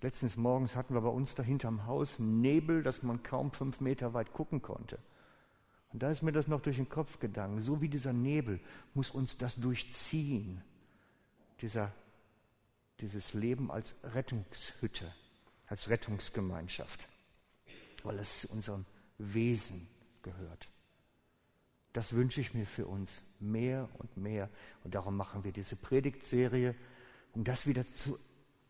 Letztens 0.00 0.36
morgens 0.36 0.76
hatten 0.76 0.94
wir 0.94 1.02
bei 1.02 1.08
uns 1.08 1.34
da 1.34 1.42
hinterm 1.42 1.86
Haus 1.86 2.18
Nebel, 2.18 2.82
dass 2.82 3.02
man 3.02 3.22
kaum 3.22 3.52
fünf 3.52 3.80
Meter 3.80 4.14
weit 4.14 4.32
gucken 4.32 4.62
konnte. 4.62 4.98
Und 5.92 6.02
da 6.02 6.10
ist 6.10 6.22
mir 6.22 6.32
das 6.32 6.46
noch 6.46 6.60
durch 6.60 6.76
den 6.76 6.88
Kopf 6.88 7.18
gegangen. 7.18 7.60
So 7.60 7.80
wie 7.80 7.88
dieser 7.88 8.12
Nebel 8.12 8.60
muss 8.94 9.10
uns 9.10 9.36
das 9.36 9.56
durchziehen. 9.56 10.62
Dieser, 11.60 11.92
dieses 13.00 13.34
Leben 13.34 13.70
als 13.70 13.94
Rettungshütte 14.02 15.12
als 15.70 15.88
Rettungsgemeinschaft, 15.88 17.08
weil 18.02 18.18
es 18.18 18.40
zu 18.40 18.48
unserem 18.48 18.84
Wesen 19.18 19.86
gehört. 20.22 20.68
Das 21.92 22.12
wünsche 22.12 22.40
ich 22.40 22.54
mir 22.54 22.66
für 22.66 22.86
uns 22.86 23.22
mehr 23.38 23.88
und 23.98 24.16
mehr. 24.16 24.50
Und 24.84 24.94
darum 24.94 25.16
machen 25.16 25.44
wir 25.44 25.52
diese 25.52 25.76
Predigtserie, 25.76 26.74
um 27.32 27.44
das 27.44 27.66
wieder 27.66 27.86
zu, 27.86 28.18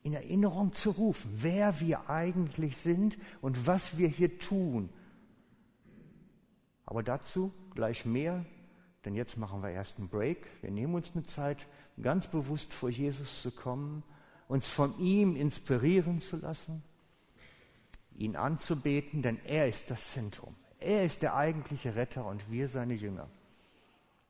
in 0.03 0.13
Erinnerung 0.13 0.73
zu 0.73 0.91
rufen, 0.91 1.31
wer 1.39 1.81
wir 1.81 2.09
eigentlich 2.11 2.77
sind 2.77 3.19
und 3.41 3.67
was 3.67 3.97
wir 3.97 4.09
hier 4.09 4.39
tun. 4.39 4.91
Aber 6.85 7.03
dazu 7.03 7.53
gleich 7.75 8.05
mehr, 8.05 8.45
denn 9.07 9.15
jetzt 9.15 9.39
machen 9.39 9.63
wir 9.63 9.71
erst 9.71 9.99
einen 9.99 10.09
Break. 10.09 10.47
Wir 10.61 10.71
nehmen 10.71 10.95
uns 10.95 11.13
eine 11.15 11.25
Zeit, 11.25 11.67
ganz 12.03 12.27
bewusst 12.27 12.75
vor 12.75 12.91
Jesus 12.91 13.41
zu 13.41 13.51
kommen, 13.51 14.03
uns 14.49 14.69
von 14.69 14.99
ihm 14.99 15.37
inspirieren 15.37 16.21
zu 16.21 16.37
lassen 16.37 16.83
ihn 18.21 18.37
anzubeten, 18.37 19.23
denn 19.23 19.41
er 19.47 19.67
ist 19.67 19.91
das 19.91 20.13
Zentrum. 20.13 20.55
Er 20.79 21.05
ist 21.05 21.23
der 21.23 21.35
eigentliche 21.35 21.97
Retter 21.97 22.27
und 22.27 22.51
wir 22.51 22.69
seine 22.69 22.95
Jünger. 22.95 23.29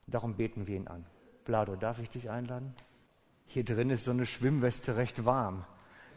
Darum 0.07 0.37
beten 0.37 0.66
wir 0.66 0.76
ihn 0.76 0.88
an. 0.88 1.05
Blado, 1.44 1.76
darf 1.76 1.98
ich 1.98 2.09
dich 2.09 2.31
einladen? 2.31 2.74
Hier 3.46 3.64
drin 3.64 3.90
ist 3.90 4.05
so 4.05 4.12
eine 4.12 4.26
Schwimmweste 4.26 4.96
recht 4.96 5.24
warm. 5.24 5.64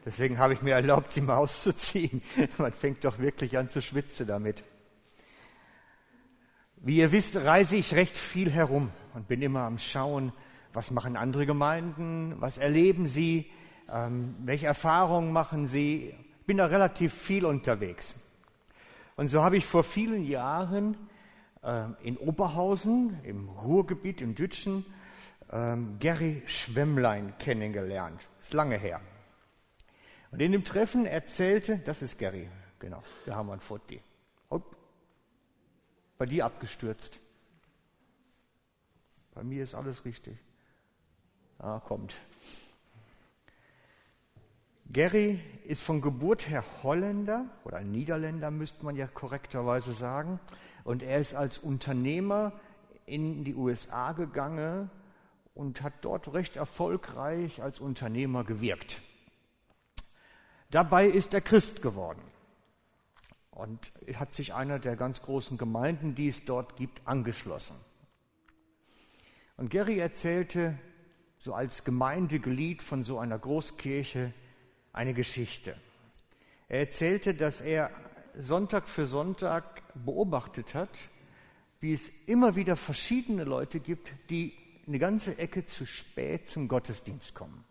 Deswegen 0.05 0.37
habe 0.37 0.53
ich 0.53 0.61
mir 0.61 0.75
erlaubt, 0.75 1.11
sie 1.11 1.21
mal 1.21 1.37
auszuziehen. 1.37 2.21
Man 2.57 2.73
fängt 2.73 3.03
doch 3.05 3.17
wirklich 3.17 3.57
an 3.57 3.69
zu 3.69 3.81
schwitzen 3.81 4.27
damit. 4.27 4.63
Wie 6.77 6.97
ihr 6.97 7.11
wisst, 7.11 7.35
reise 7.37 7.75
ich 7.75 7.95
recht 7.95 8.15
viel 8.15 8.51
herum 8.51 8.91
und 9.13 9.27
bin 9.27 9.41
immer 9.41 9.61
am 9.61 9.79
Schauen, 9.79 10.31
was 10.73 10.91
machen 10.91 11.15
andere 11.15 11.45
Gemeinden, 11.45 12.35
was 12.39 12.57
erleben 12.57 13.07
sie, 13.07 13.49
ähm, 13.91 14.35
welche 14.39 14.65
Erfahrungen 14.67 15.31
machen 15.31 15.67
sie 15.67 16.13
bin 16.45 16.57
da 16.57 16.65
relativ 16.65 17.13
viel 17.13 17.45
unterwegs. 17.45 18.13
Und 19.15 19.29
so 19.29 19.43
habe 19.43 19.57
ich 19.57 19.65
vor 19.65 19.83
vielen 19.83 20.23
Jahren 20.23 20.97
äh, 21.61 21.85
in 22.01 22.17
Oberhausen, 22.17 23.19
im 23.23 23.49
Ruhrgebiet, 23.49 24.21
im 24.21 24.35
Dütschen, 24.35 24.85
äh, 25.49 25.77
Gary 25.99 26.43
Schwemmlein 26.45 27.33
kennengelernt. 27.37 28.21
Ist 28.39 28.53
lange 28.53 28.77
her. 28.77 29.01
Und 30.31 30.41
in 30.41 30.51
dem 30.51 30.65
Treffen 30.65 31.05
erzählte, 31.05 31.77
das 31.77 32.01
ist 32.01 32.17
Gary, 32.17 32.49
genau, 32.79 33.03
da 33.25 33.35
haben 33.35 33.47
wir 33.47 33.53
ein 33.53 33.59
Foto. 33.59 33.95
Hopp, 34.49 34.75
bei 36.17 36.25
dir 36.25 36.45
abgestürzt. 36.45 37.19
Bei 39.35 39.43
mir 39.43 39.63
ist 39.63 39.75
alles 39.75 40.05
richtig. 40.05 40.37
Ah, 41.59 41.79
kommt. 41.79 42.15
Gary 44.91 45.39
ist 45.65 45.81
von 45.81 46.01
Geburt 46.01 46.49
her 46.49 46.63
Holländer 46.83 47.45
oder 47.63 47.81
Niederländer, 47.81 48.51
müsste 48.51 48.83
man 48.85 48.95
ja 48.95 49.07
korrekterweise 49.07 49.93
sagen. 49.93 50.39
Und 50.83 51.03
er 51.03 51.19
ist 51.19 51.35
als 51.35 51.57
Unternehmer 51.57 52.53
in 53.05 53.43
die 53.43 53.55
USA 53.55 54.11
gegangen 54.11 54.89
und 55.53 55.81
hat 55.81 55.93
dort 56.01 56.33
recht 56.33 56.55
erfolgreich 56.55 57.61
als 57.61 57.79
Unternehmer 57.79 58.43
gewirkt. 58.43 59.01
Dabei 60.71 61.05
ist 61.05 61.33
er 61.33 61.41
Christ 61.41 61.81
geworden 61.81 62.21
und 63.51 63.91
hat 64.15 64.33
sich 64.33 64.53
einer 64.53 64.79
der 64.79 64.95
ganz 64.95 65.21
großen 65.21 65.57
Gemeinden, 65.57 66.15
die 66.15 66.29
es 66.29 66.45
dort 66.45 66.75
gibt, 66.75 67.07
angeschlossen. 67.07 67.75
Und 69.57 69.69
Gary 69.69 69.99
erzählte 69.99 70.77
so 71.37 71.53
als 71.53 71.83
Gemeindeglied 71.83 72.81
von 72.81 73.03
so 73.03 73.19
einer 73.19 73.37
Großkirche 73.37 74.33
eine 74.93 75.13
Geschichte. 75.13 75.75
Er 76.69 76.79
erzählte, 76.79 77.33
dass 77.33 77.59
er 77.59 77.91
Sonntag 78.37 78.87
für 78.87 79.05
Sonntag 79.05 79.83
beobachtet 79.93 80.73
hat, 80.73 80.89
wie 81.79 81.93
es 81.93 82.09
immer 82.25 82.55
wieder 82.55 82.75
verschiedene 82.75 83.43
Leute 83.43 83.79
gibt, 83.79 84.13
die 84.29 84.53
eine 84.87 84.99
ganze 84.99 85.37
Ecke 85.37 85.65
zu 85.65 85.85
spät 85.85 86.47
zum 86.47 86.67
Gottesdienst 86.67 87.35
kommen. 87.35 87.63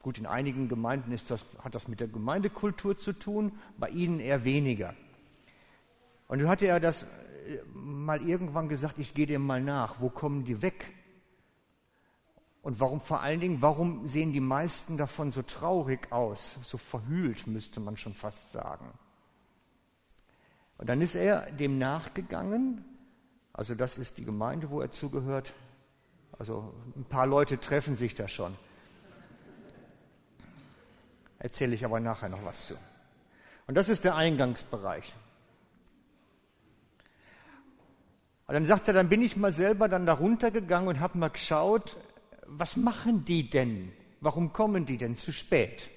Gut, 0.00 0.18
in 0.18 0.26
einigen 0.26 0.68
Gemeinden 0.68 1.16
das, 1.28 1.46
hat 1.60 1.74
das 1.74 1.86
mit 1.86 2.00
der 2.00 2.08
Gemeindekultur 2.08 2.96
zu 2.96 3.12
tun, 3.12 3.52
bei 3.78 3.88
ihnen 3.88 4.18
eher 4.18 4.44
weniger. 4.44 4.94
Und 6.26 6.40
dann 6.40 6.48
hatte 6.48 6.66
er 6.66 6.80
das 6.80 7.04
äh, 7.04 7.06
mal 7.72 8.26
irgendwann 8.26 8.68
gesagt, 8.68 8.98
ich 8.98 9.14
gehe 9.14 9.26
dem 9.26 9.46
mal 9.46 9.62
nach, 9.62 10.00
wo 10.00 10.10
kommen 10.10 10.44
die 10.44 10.60
weg? 10.60 10.92
Und 12.62 12.78
warum 12.78 13.00
vor 13.00 13.20
allen 13.20 13.40
Dingen, 13.40 13.60
warum 13.60 14.06
sehen 14.06 14.32
die 14.32 14.40
meisten 14.40 14.96
davon 14.96 15.32
so 15.32 15.42
traurig 15.42 16.12
aus, 16.12 16.58
so 16.62 16.78
verhüllt, 16.78 17.48
müsste 17.48 17.80
man 17.80 17.96
schon 17.96 18.14
fast 18.14 18.52
sagen. 18.52 18.86
Und 20.78 20.88
dann 20.88 21.00
ist 21.00 21.16
er 21.16 21.50
dem 21.50 21.78
nachgegangen, 21.78 22.84
also 23.52 23.74
das 23.74 23.98
ist 23.98 24.16
die 24.18 24.24
Gemeinde, 24.24 24.70
wo 24.70 24.80
er 24.80 24.90
zugehört, 24.90 25.52
also 26.38 26.72
ein 26.96 27.04
paar 27.04 27.26
Leute 27.26 27.58
treffen 27.58 27.96
sich 27.96 28.14
da 28.14 28.28
schon. 28.28 28.56
Erzähle 31.38 31.74
ich 31.74 31.84
aber 31.84 31.98
nachher 31.98 32.28
noch 32.28 32.44
was 32.44 32.66
zu. 32.66 32.74
Und 33.66 33.74
das 33.74 33.88
ist 33.88 34.04
der 34.04 34.14
Eingangsbereich. 34.14 35.12
Und 38.46 38.54
dann 38.54 38.66
sagt 38.66 38.86
er, 38.86 38.94
dann 38.94 39.08
bin 39.08 39.22
ich 39.22 39.36
mal 39.36 39.52
selber 39.52 39.88
dann 39.88 40.06
da 40.06 40.14
runtergegangen 40.14 40.88
und 40.88 41.00
habe 41.00 41.18
mal 41.18 41.28
geschaut, 41.28 41.96
was 42.46 42.76
machen 42.76 43.24
die 43.24 43.48
denn? 43.48 43.92
Warum 44.20 44.52
kommen 44.52 44.86
die 44.86 44.98
denn 44.98 45.16
zu 45.16 45.32
spät? 45.32 45.90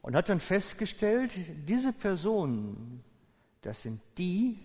Und 0.00 0.16
hat 0.16 0.28
dann 0.28 0.40
festgestellt, 0.40 1.32
diese 1.68 1.92
Personen, 1.92 3.04
das 3.62 3.82
sind 3.82 4.00
die, 4.18 4.58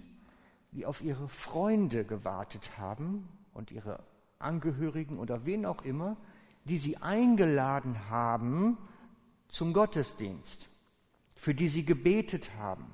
die 0.71 0.85
auf 0.85 1.01
ihre 1.01 1.29
Freunde 1.29 2.03
gewartet 2.03 2.77
haben 2.77 3.27
und 3.53 3.71
ihre 3.71 3.99
Angehörigen 4.39 5.19
oder 5.19 5.45
wen 5.45 5.65
auch 5.65 5.83
immer, 5.83 6.17
die 6.65 6.77
sie 6.77 6.97
eingeladen 6.97 8.09
haben 8.09 8.77
zum 9.47 9.73
Gottesdienst, 9.73 10.67
für 11.35 11.53
die 11.53 11.69
sie 11.69 11.85
gebetet 11.85 12.51
haben, 12.57 12.85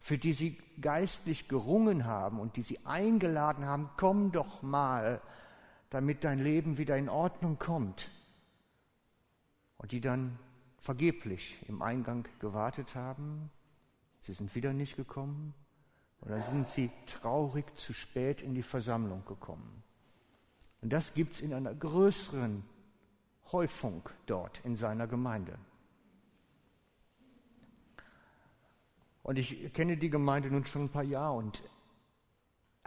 für 0.00 0.18
die 0.18 0.32
sie 0.32 0.58
geistlich 0.80 1.48
gerungen 1.48 2.04
haben 2.04 2.38
und 2.38 2.56
die 2.56 2.62
sie 2.62 2.78
eingeladen 2.84 3.64
haben, 3.64 3.90
komm 3.96 4.32
doch 4.32 4.62
mal, 4.62 5.20
damit 5.90 6.24
dein 6.24 6.38
Leben 6.38 6.78
wieder 6.78 6.96
in 6.96 7.08
Ordnung 7.08 7.58
kommt. 7.58 8.10
Und 9.76 9.92
die 9.92 10.00
dann 10.00 10.38
vergeblich 10.78 11.58
im 11.68 11.82
Eingang 11.82 12.26
gewartet 12.38 12.94
haben, 12.94 13.50
sie 14.18 14.32
sind 14.32 14.54
wieder 14.54 14.72
nicht 14.72 14.96
gekommen, 14.96 15.54
oder 16.22 16.42
sind 16.42 16.68
sie 16.68 16.90
traurig 17.06 17.74
zu 17.76 17.92
spät 17.92 18.42
in 18.42 18.54
die 18.54 18.62
Versammlung 18.62 19.24
gekommen. 19.24 19.82
Und 20.82 20.92
das 20.92 21.14
gibt 21.14 21.34
es 21.34 21.40
in 21.40 21.54
einer 21.54 21.74
größeren 21.74 22.62
Häufung 23.52 24.08
dort 24.26 24.60
in 24.64 24.76
seiner 24.76 25.06
Gemeinde. 25.06 25.58
Und 29.22 29.36
ich 29.36 29.72
kenne 29.72 29.96
die 29.96 30.10
Gemeinde 30.10 30.50
nun 30.50 30.64
schon 30.64 30.82
ein 30.82 30.88
paar 30.88 31.02
Jahre 31.02 31.36
und 31.36 31.62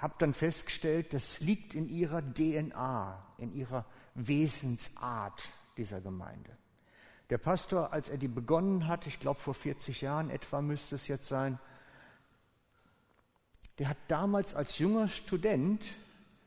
habe 0.03 0.15
dann 0.19 0.33
festgestellt, 0.33 1.13
das 1.13 1.39
liegt 1.39 1.73
in 1.73 1.87
ihrer 1.87 2.21
DNA, 2.21 3.25
in 3.37 3.53
ihrer 3.53 3.85
Wesensart 4.15 5.49
dieser 5.77 6.01
Gemeinde. 6.01 6.51
Der 7.29 7.37
Pastor, 7.37 7.93
als 7.93 8.09
er 8.09 8.17
die 8.17 8.27
begonnen 8.27 8.87
hat, 8.87 9.07
ich 9.07 9.19
glaube 9.19 9.39
vor 9.39 9.53
40 9.53 10.01
Jahren 10.01 10.29
etwa 10.29 10.61
müsste 10.61 10.95
es 10.95 11.07
jetzt 11.07 11.27
sein, 11.27 11.57
der 13.79 13.87
hat 13.89 13.97
damals 14.09 14.53
als 14.53 14.77
junger 14.77 15.07
Student 15.07 15.83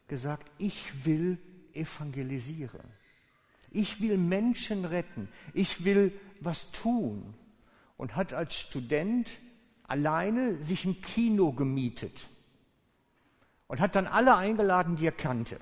gesagt, 0.07 0.51
ich 0.59 1.07
will 1.07 1.39
evangelisieren. 1.73 2.85
Ich 3.71 4.01
will 4.01 4.19
Menschen 4.19 4.85
retten. 4.85 5.29
Ich 5.55 5.85
will 5.85 6.13
was 6.41 6.71
tun. 6.73 7.35
Und 7.97 8.15
hat 8.15 8.33
als 8.33 8.55
Student 8.55 9.31
alleine 9.89 10.63
sich 10.63 10.85
ein 10.85 11.01
Kino 11.01 11.53
gemietet. 11.53 12.29
Und 13.69 13.81
hat 13.81 13.95
dann 13.95 14.07
alle 14.07 14.37
eingeladen, 14.37 14.97
die 14.97 15.07
er 15.07 15.13
kannte. 15.13 15.59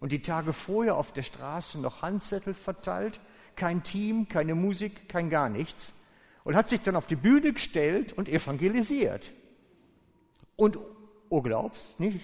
Und 0.00 0.12
die 0.12 0.22
Tage 0.22 0.52
vorher 0.52 0.96
auf 0.96 1.12
der 1.12 1.22
Straße 1.22 1.78
noch 1.78 2.02
Handzettel 2.02 2.54
verteilt. 2.54 3.20
Kein 3.56 3.82
Team, 3.82 4.28
keine 4.28 4.54
Musik, 4.54 5.08
kein 5.08 5.30
gar 5.30 5.48
nichts. 5.48 5.92
Und 6.44 6.54
hat 6.54 6.68
sich 6.68 6.80
dann 6.80 6.96
auf 6.96 7.06
die 7.06 7.16
Bühne 7.16 7.52
gestellt 7.52 8.12
und 8.12 8.28
evangelisiert. 8.28 9.32
Und, 10.56 10.78
oh 11.28 11.42
glaubst, 11.42 11.98
nicht? 11.98 12.20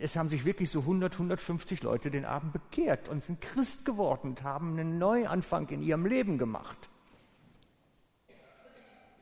es 0.00 0.16
haben 0.16 0.28
sich 0.28 0.44
wirklich 0.44 0.70
so 0.70 0.80
100, 0.80 1.12
150 1.12 1.82
Leute 1.82 2.10
den 2.10 2.24
Abend 2.24 2.52
bekehrt 2.52 3.08
und 3.08 3.22
sind 3.22 3.40
Christ 3.40 3.84
geworden 3.84 4.30
und 4.30 4.42
haben 4.42 4.78
einen 4.78 4.98
Neuanfang 4.98 5.68
in 5.68 5.82
ihrem 5.82 6.06
Leben 6.06 6.38
gemacht. 6.38 6.88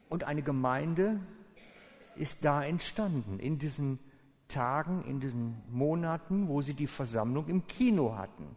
Und 0.09 0.25
eine 0.25 0.43
Gemeinde 0.43 1.21
ist 2.15 2.45
da 2.45 2.63
entstanden, 2.63 3.41
in 3.41 3.59
diesen 3.59 3.99
Tagen, 4.49 5.05
in 5.05 5.21
diesen 5.21 5.63
Monaten, 5.71 6.49
wo 6.49 6.63
sie 6.63 6.75
die 6.75 6.87
Versammlung 6.87 7.47
im 7.49 7.67
Kino 7.67 8.17
hatten. 8.17 8.57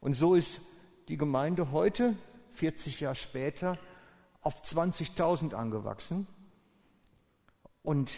Und 0.00 0.14
so 0.14 0.34
ist 0.34 0.60
die 1.08 1.16
Gemeinde 1.16 1.72
heute, 1.72 2.16
40 2.50 3.00
Jahre 3.00 3.14
später, 3.14 3.78
auf 4.42 4.62
20.000 4.62 5.54
angewachsen. 5.54 6.26
Und 7.82 8.10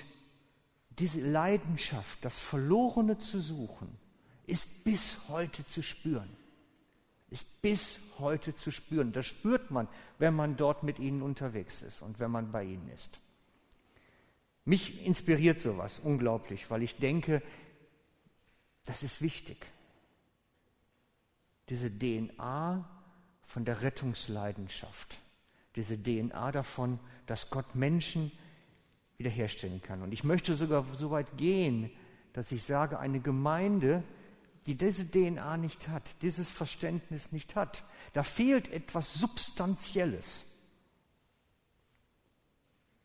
diese 0.98 1.20
Leidenschaft, 1.20 2.24
das 2.24 2.38
Verlorene 2.38 3.18
zu 3.18 3.40
suchen, 3.40 3.96
ist 4.46 4.84
bis 4.84 5.28
heute 5.28 5.64
zu 5.64 5.82
spüren. 5.82 6.28
Ist 7.30 7.62
bis 7.62 7.98
heute 8.18 8.54
zu 8.54 8.70
spüren. 8.70 9.12
Das 9.12 9.26
spürt 9.26 9.70
man, 9.70 9.88
wenn 10.18 10.34
man 10.34 10.56
dort 10.56 10.82
mit 10.82 10.98
ihnen 10.98 11.22
unterwegs 11.22 11.80
ist 11.80 12.02
und 12.02 12.18
wenn 12.18 12.30
man 12.30 12.52
bei 12.52 12.64
ihnen 12.64 12.88
ist. 12.88 13.20
Mich 14.64 15.04
inspiriert 15.04 15.60
sowas 15.60 16.00
unglaublich, 16.02 16.70
weil 16.70 16.82
ich 16.82 16.96
denke, 16.96 17.42
das 18.84 19.02
ist 19.02 19.20
wichtig. 19.20 19.66
Diese 21.68 21.90
DNA 21.90 22.88
von 23.42 23.64
der 23.64 23.82
Rettungsleidenschaft, 23.82 25.18
diese 25.74 26.00
DNA 26.00 26.52
davon, 26.52 26.98
dass 27.26 27.50
Gott 27.50 27.74
Menschen 27.74 28.30
wiederherstellen 29.16 29.80
kann. 29.80 30.02
Und 30.02 30.12
ich 30.12 30.24
möchte 30.24 30.54
sogar 30.54 30.86
so 30.94 31.10
weit 31.10 31.36
gehen, 31.36 31.90
dass 32.32 32.52
ich 32.52 32.64
sage, 32.64 32.98
eine 32.98 33.20
Gemeinde, 33.20 34.02
die 34.66 34.76
diese 34.76 35.08
DNA 35.08 35.56
nicht 35.56 35.88
hat, 35.88 36.14
dieses 36.22 36.50
Verständnis 36.50 37.32
nicht 37.32 37.56
hat, 37.56 37.84
da 38.12 38.22
fehlt 38.22 38.68
etwas 38.72 39.14
Substanzielles. 39.14 40.44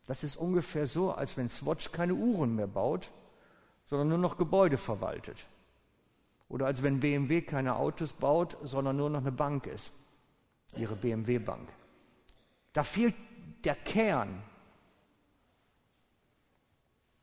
Das 0.08 0.24
ist 0.24 0.38
ungefähr 0.38 0.88
so, 0.88 1.12
als 1.12 1.38
wenn 1.38 1.50
Swatch 1.50 1.92
keine 1.92 2.16
Uhren 2.16 2.56
mehr 2.56 2.68
baut, 2.68 3.12
sondern 3.86 4.08
nur 4.08 4.18
noch 4.18 4.38
Gebäude 4.38 4.78
verwaltet. 4.78 5.38
Oder 6.50 6.66
als 6.66 6.82
wenn 6.82 7.02
BMW 7.02 7.42
keine 7.42 7.76
Autos 7.76 8.14
baut, 8.14 8.58
sondern 8.64 8.96
nur 8.96 9.10
noch 9.10 9.20
eine 9.20 9.34
Bank 9.34 9.68
ist, 9.68 9.92
ihre 10.78 10.96
BMW-Bank. 10.96 11.68
Da 12.72 12.84
fehlt 12.84 13.16
der 13.64 13.76
Kern, 13.76 14.42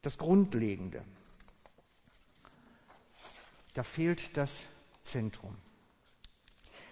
das 0.03 0.19
Grundlegende. 0.19 1.03
Da 3.73 3.83
fehlt 3.83 4.37
das 4.37 4.61
Zentrum. 5.05 5.57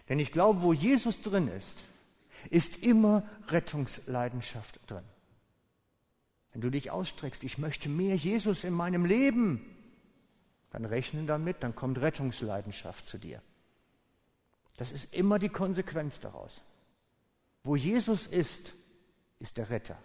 Denn 0.09 0.19
ich 0.19 0.33
glaube, 0.33 0.63
wo 0.63 0.73
Jesus 0.73 1.21
drin 1.21 1.49
ist, 1.49 1.77
ist 2.51 2.83
immer 2.83 3.23
Rettungsleidenschaft 3.49 4.81
drin. 4.87 5.05
Wenn 6.53 6.61
du 6.61 6.71
dich 6.71 6.91
ausstreckst, 6.91 7.45
ich 7.45 7.59
möchte 7.59 7.89
mehr 7.89 8.15
Jesus 8.15 8.65
in 8.65 8.75
meinem 8.75 9.05
Leben, 9.05 9.65
dann 10.71 10.85
rechne 10.85 11.25
damit, 11.25 11.63
dann 11.63 11.75
kommt 11.75 12.01
Rettungsleidenschaft 12.01 13.07
zu 13.07 13.19
dir. 13.19 13.43
Das 14.77 14.93
ist 14.93 15.13
immer 15.15 15.39
die 15.39 15.49
Konsequenz 15.49 16.21
daraus. 16.21 16.63
Wo 17.63 17.77
Jesus 17.77 18.27
ist, 18.27 18.75
ist 19.39 19.57
der 19.57 19.71
Retter. 19.71 19.99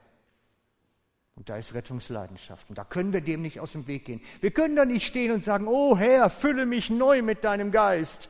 Und 1.35 1.49
da 1.49 1.57
ist 1.57 1.73
Rettungsleidenschaft. 1.73 2.69
Und 2.69 2.77
da 2.77 2.83
können 2.83 3.13
wir 3.13 3.21
dem 3.21 3.41
nicht 3.41 3.59
aus 3.59 3.73
dem 3.73 3.87
Weg 3.87 4.05
gehen. 4.05 4.21
Wir 4.41 4.51
können 4.51 4.75
da 4.75 4.85
nicht 4.85 5.05
stehen 5.05 5.31
und 5.31 5.43
sagen, 5.43 5.67
oh 5.67 5.97
Herr, 5.97 6.29
fülle 6.29 6.65
mich 6.65 6.89
neu 6.89 7.21
mit 7.21 7.43
deinem 7.43 7.71
Geist. 7.71 8.29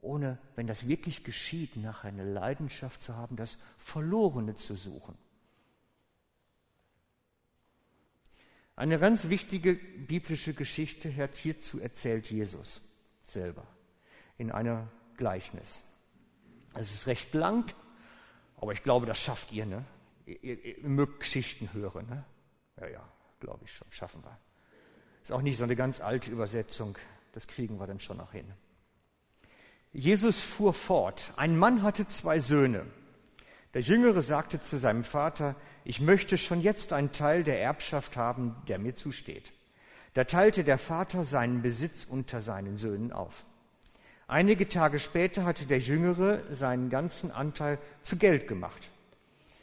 Ohne, 0.00 0.38
wenn 0.56 0.66
das 0.66 0.86
wirklich 0.86 1.24
geschieht, 1.24 1.76
nach 1.76 2.04
einer 2.04 2.24
Leidenschaft 2.24 3.02
zu 3.02 3.16
haben, 3.16 3.36
das 3.36 3.58
Verlorene 3.78 4.54
zu 4.54 4.74
suchen. 4.74 5.16
Eine 8.78 9.00
ganz 9.00 9.28
wichtige 9.28 9.74
biblische 9.74 10.54
Geschichte 10.54 11.12
hat 11.16 11.34
hierzu 11.34 11.80
erzählt 11.80 12.30
Jesus 12.30 12.80
selber 13.24 13.66
in 14.36 14.52
einer 14.52 14.86
Gleichnis. 15.16 15.82
Es 16.74 16.94
ist 16.94 17.08
recht 17.08 17.34
lang, 17.34 17.74
aber 18.56 18.72
ich 18.72 18.84
glaube, 18.84 19.04
das 19.04 19.18
schafft 19.18 19.50
ihr. 19.50 19.66
Ne? 19.66 19.84
Ihr, 20.26 20.44
ihr, 20.44 20.78
ihr 20.78 20.88
mögt 20.88 21.18
Geschichten 21.18 21.72
hören. 21.72 22.06
Ne? 22.08 22.24
Ja, 22.80 22.86
ja, 22.86 23.12
glaube 23.40 23.64
ich 23.64 23.72
schon, 23.72 23.88
schaffen 23.90 24.22
wir. 24.22 24.38
Ist 25.24 25.32
auch 25.32 25.42
nicht 25.42 25.56
so 25.56 25.64
eine 25.64 25.74
ganz 25.74 26.00
alte 26.00 26.30
Übersetzung, 26.30 26.96
das 27.32 27.48
kriegen 27.48 27.80
wir 27.80 27.88
dann 27.88 27.98
schon 27.98 28.18
noch 28.18 28.30
hin. 28.30 28.46
Jesus 29.90 30.40
fuhr 30.40 30.72
fort. 30.72 31.32
Ein 31.34 31.58
Mann 31.58 31.82
hatte 31.82 32.06
zwei 32.06 32.38
Söhne. 32.38 32.86
Der 33.74 33.82
Jüngere 33.82 34.22
sagte 34.22 34.60
zu 34.60 34.78
seinem 34.78 35.04
Vater, 35.04 35.54
ich 35.84 36.00
möchte 36.00 36.38
schon 36.38 36.60
jetzt 36.60 36.92
einen 36.92 37.12
Teil 37.12 37.44
der 37.44 37.60
Erbschaft 37.60 38.16
haben, 38.16 38.56
der 38.66 38.78
mir 38.78 38.94
zusteht. 38.94 39.52
Da 40.14 40.24
teilte 40.24 40.64
der 40.64 40.78
Vater 40.78 41.24
seinen 41.24 41.60
Besitz 41.60 42.04
unter 42.04 42.40
seinen 42.40 42.78
Söhnen 42.78 43.12
auf. 43.12 43.44
Einige 44.26 44.68
Tage 44.68 44.98
später 44.98 45.44
hatte 45.44 45.66
der 45.66 45.78
Jüngere 45.78 46.42
seinen 46.50 46.90
ganzen 46.90 47.30
Anteil 47.30 47.78
zu 48.02 48.16
Geld 48.16 48.48
gemacht, 48.48 48.90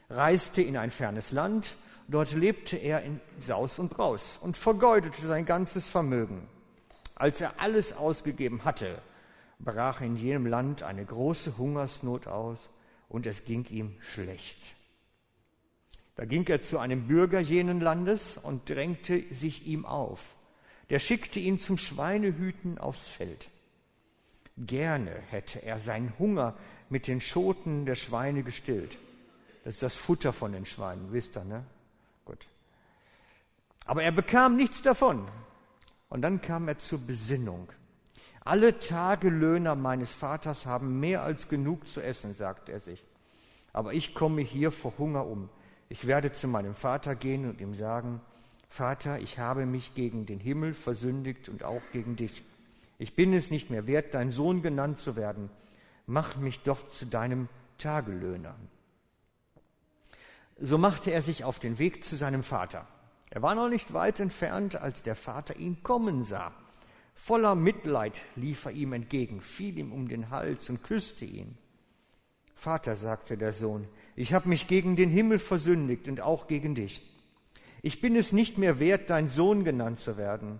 reiste 0.09 0.61
in 0.61 0.77
ein 0.77 0.91
fernes 0.91 1.31
Land, 1.31 1.75
dort 2.07 2.33
lebte 2.33 2.77
er 2.77 3.03
in 3.03 3.19
Saus 3.39 3.79
und 3.79 3.89
Braus 3.89 4.37
und 4.41 4.57
vergeudete 4.57 5.25
sein 5.25 5.45
ganzes 5.45 5.87
Vermögen. 5.87 6.47
Als 7.15 7.41
er 7.41 7.59
alles 7.59 7.93
ausgegeben 7.93 8.65
hatte, 8.65 9.01
brach 9.59 10.01
in 10.01 10.15
jenem 10.15 10.45
Land 10.45 10.83
eine 10.83 11.05
große 11.05 11.57
Hungersnot 11.57 12.27
aus 12.27 12.69
und 13.09 13.25
es 13.25 13.45
ging 13.45 13.65
ihm 13.69 13.95
schlecht. 14.01 14.57
Da 16.15 16.25
ging 16.25 16.47
er 16.47 16.61
zu 16.61 16.79
einem 16.79 17.07
Bürger 17.07 17.39
jenen 17.39 17.81
Landes 17.81 18.37
und 18.37 18.69
drängte 18.69 19.23
sich 19.33 19.67
ihm 19.67 19.85
auf. 19.85 20.35
Der 20.89 20.99
schickte 20.99 21.39
ihn 21.39 21.59
zum 21.59 21.77
Schweinehüten 21.77 22.77
aufs 22.77 23.09
Feld. 23.09 23.49
Gerne 24.57 25.11
hätte 25.29 25.61
er 25.61 25.79
seinen 25.79 26.17
Hunger 26.17 26.55
mit 26.89 27.07
den 27.07 27.19
Schoten 27.19 27.85
der 27.85 27.95
Schweine 27.95 28.43
gestillt. 28.43 28.97
Das 29.63 29.75
ist 29.75 29.83
das 29.83 29.95
Futter 29.95 30.31
von 30.31 30.53
den 30.53 30.65
Schweinen, 30.65 31.11
wisst 31.11 31.35
ihr, 31.35 31.43
ne? 31.43 31.65
Gut. 32.23 32.47
Aber 33.85 34.03
er 34.03 34.11
bekam 34.11 34.55
nichts 34.55 34.81
davon. 34.81 35.27
Und 36.07 36.21
dann 36.21 36.39
kam 36.39 36.67
er 36.67 36.77
zur 36.77 36.99
Besinnung. 36.99 37.67
Alle 38.45 38.77
Tagelöhner 38.77 39.73
meines 39.73 40.13
Vaters 40.13 40.67
haben 40.67 40.99
mehr 40.99 41.23
als 41.23 41.49
genug 41.49 41.87
zu 41.87 41.99
essen, 41.99 42.35
sagte 42.35 42.71
er 42.71 42.79
sich. 42.79 43.03
Aber 43.73 43.93
ich 43.93 44.13
komme 44.13 44.41
hier 44.41 44.71
vor 44.71 44.93
Hunger 44.99 45.25
um. 45.25 45.49
Ich 45.89 46.05
werde 46.05 46.31
zu 46.31 46.47
meinem 46.47 46.75
Vater 46.75 47.15
gehen 47.15 47.49
und 47.49 47.59
ihm 47.59 47.73
sagen, 47.73 48.21
Vater, 48.69 49.19
ich 49.19 49.39
habe 49.39 49.65
mich 49.65 49.95
gegen 49.95 50.27
den 50.27 50.39
Himmel 50.39 50.75
versündigt 50.75 51.49
und 51.49 51.63
auch 51.63 51.81
gegen 51.91 52.17
dich. 52.17 52.43
Ich 52.99 53.15
bin 53.15 53.33
es 53.33 53.49
nicht 53.49 53.71
mehr 53.71 53.87
wert, 53.87 54.13
dein 54.13 54.31
Sohn 54.31 54.61
genannt 54.61 54.99
zu 54.99 55.15
werden. 55.15 55.49
Mach 56.05 56.35
mich 56.37 56.59
doch 56.61 56.85
zu 56.85 57.07
deinem 57.07 57.49
Tagelöhner. 57.79 58.53
So 60.59 60.77
machte 60.77 61.09
er 61.09 61.23
sich 61.23 61.43
auf 61.43 61.57
den 61.57 61.79
Weg 61.79 62.03
zu 62.03 62.15
seinem 62.15 62.43
Vater. 62.43 62.85
Er 63.31 63.41
war 63.41 63.55
noch 63.55 63.69
nicht 63.69 63.91
weit 63.93 64.19
entfernt, 64.19 64.75
als 64.75 65.01
der 65.01 65.15
Vater 65.15 65.55
ihn 65.55 65.81
kommen 65.81 66.23
sah. 66.23 66.53
Voller 67.15 67.55
Mitleid 67.55 68.13
lief 68.35 68.65
er 68.65 68.71
ihm 68.73 68.93
entgegen, 68.93 69.41
fiel 69.41 69.79
ihm 69.79 69.91
um 69.91 70.07
den 70.07 70.29
Hals 70.29 70.69
und 70.69 70.83
küsste 70.83 71.25
ihn. 71.25 71.57
Vater, 72.53 72.95
sagte 72.95 73.37
der 73.37 73.51
Sohn, 73.51 73.87
ich 74.15 74.33
habe 74.33 74.49
mich 74.49 74.67
gegen 74.67 74.95
den 74.95 75.09
Himmel 75.09 75.39
versündigt 75.39 76.07
und 76.07 76.21
auch 76.21 76.47
gegen 76.47 76.75
dich. 76.75 77.01
Ich 77.81 77.99
bin 77.99 78.15
es 78.15 78.31
nicht 78.31 78.57
mehr 78.57 78.79
wert, 78.79 79.09
dein 79.09 79.29
Sohn 79.29 79.63
genannt 79.63 79.99
zu 79.99 80.17
werden. 80.17 80.59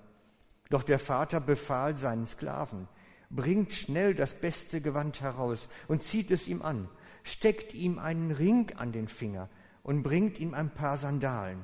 Doch 0.69 0.83
der 0.83 0.99
Vater 0.99 1.39
befahl 1.39 1.95
seinen 1.95 2.25
Sklaven, 2.25 2.87
bringt 3.29 3.75
schnell 3.75 4.15
das 4.15 4.33
beste 4.33 4.81
Gewand 4.81 5.21
heraus 5.21 5.69
und 5.87 6.01
zieht 6.01 6.31
es 6.31 6.47
ihm 6.47 6.61
an, 6.61 6.89
steckt 7.23 7.73
ihm 7.73 7.99
einen 7.99 8.31
Ring 8.31 8.71
an 8.75 8.91
den 8.91 9.07
Finger 9.07 9.49
und 9.83 10.03
bringt 10.03 10.39
ihm 10.39 10.53
ein 10.53 10.71
paar 10.71 10.97
Sandalen 10.97 11.63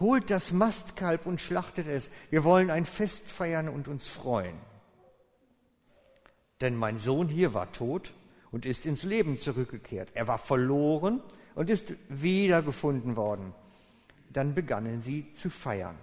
Holt 0.00 0.30
das 0.30 0.52
Mastkalb 0.52 1.26
und 1.26 1.40
schlachtet 1.40 1.86
es. 1.86 2.10
Wir 2.30 2.44
wollen 2.44 2.70
ein 2.70 2.86
Fest 2.86 3.30
feiern 3.30 3.68
und 3.68 3.88
uns 3.88 4.06
freuen. 4.06 4.56
Denn 6.60 6.76
mein 6.76 6.98
Sohn 6.98 7.28
hier 7.28 7.54
war 7.54 7.72
tot 7.72 8.14
und 8.50 8.66
ist 8.66 8.86
ins 8.86 9.02
Leben 9.02 9.38
zurückgekehrt. 9.38 10.10
Er 10.14 10.28
war 10.28 10.38
verloren 10.38 11.22
und 11.54 11.70
ist 11.70 11.94
wiedergefunden 12.08 13.16
worden. 13.16 13.54
Dann 14.30 14.54
begannen 14.54 15.00
sie 15.00 15.30
zu 15.32 15.50
feiern. 15.50 15.96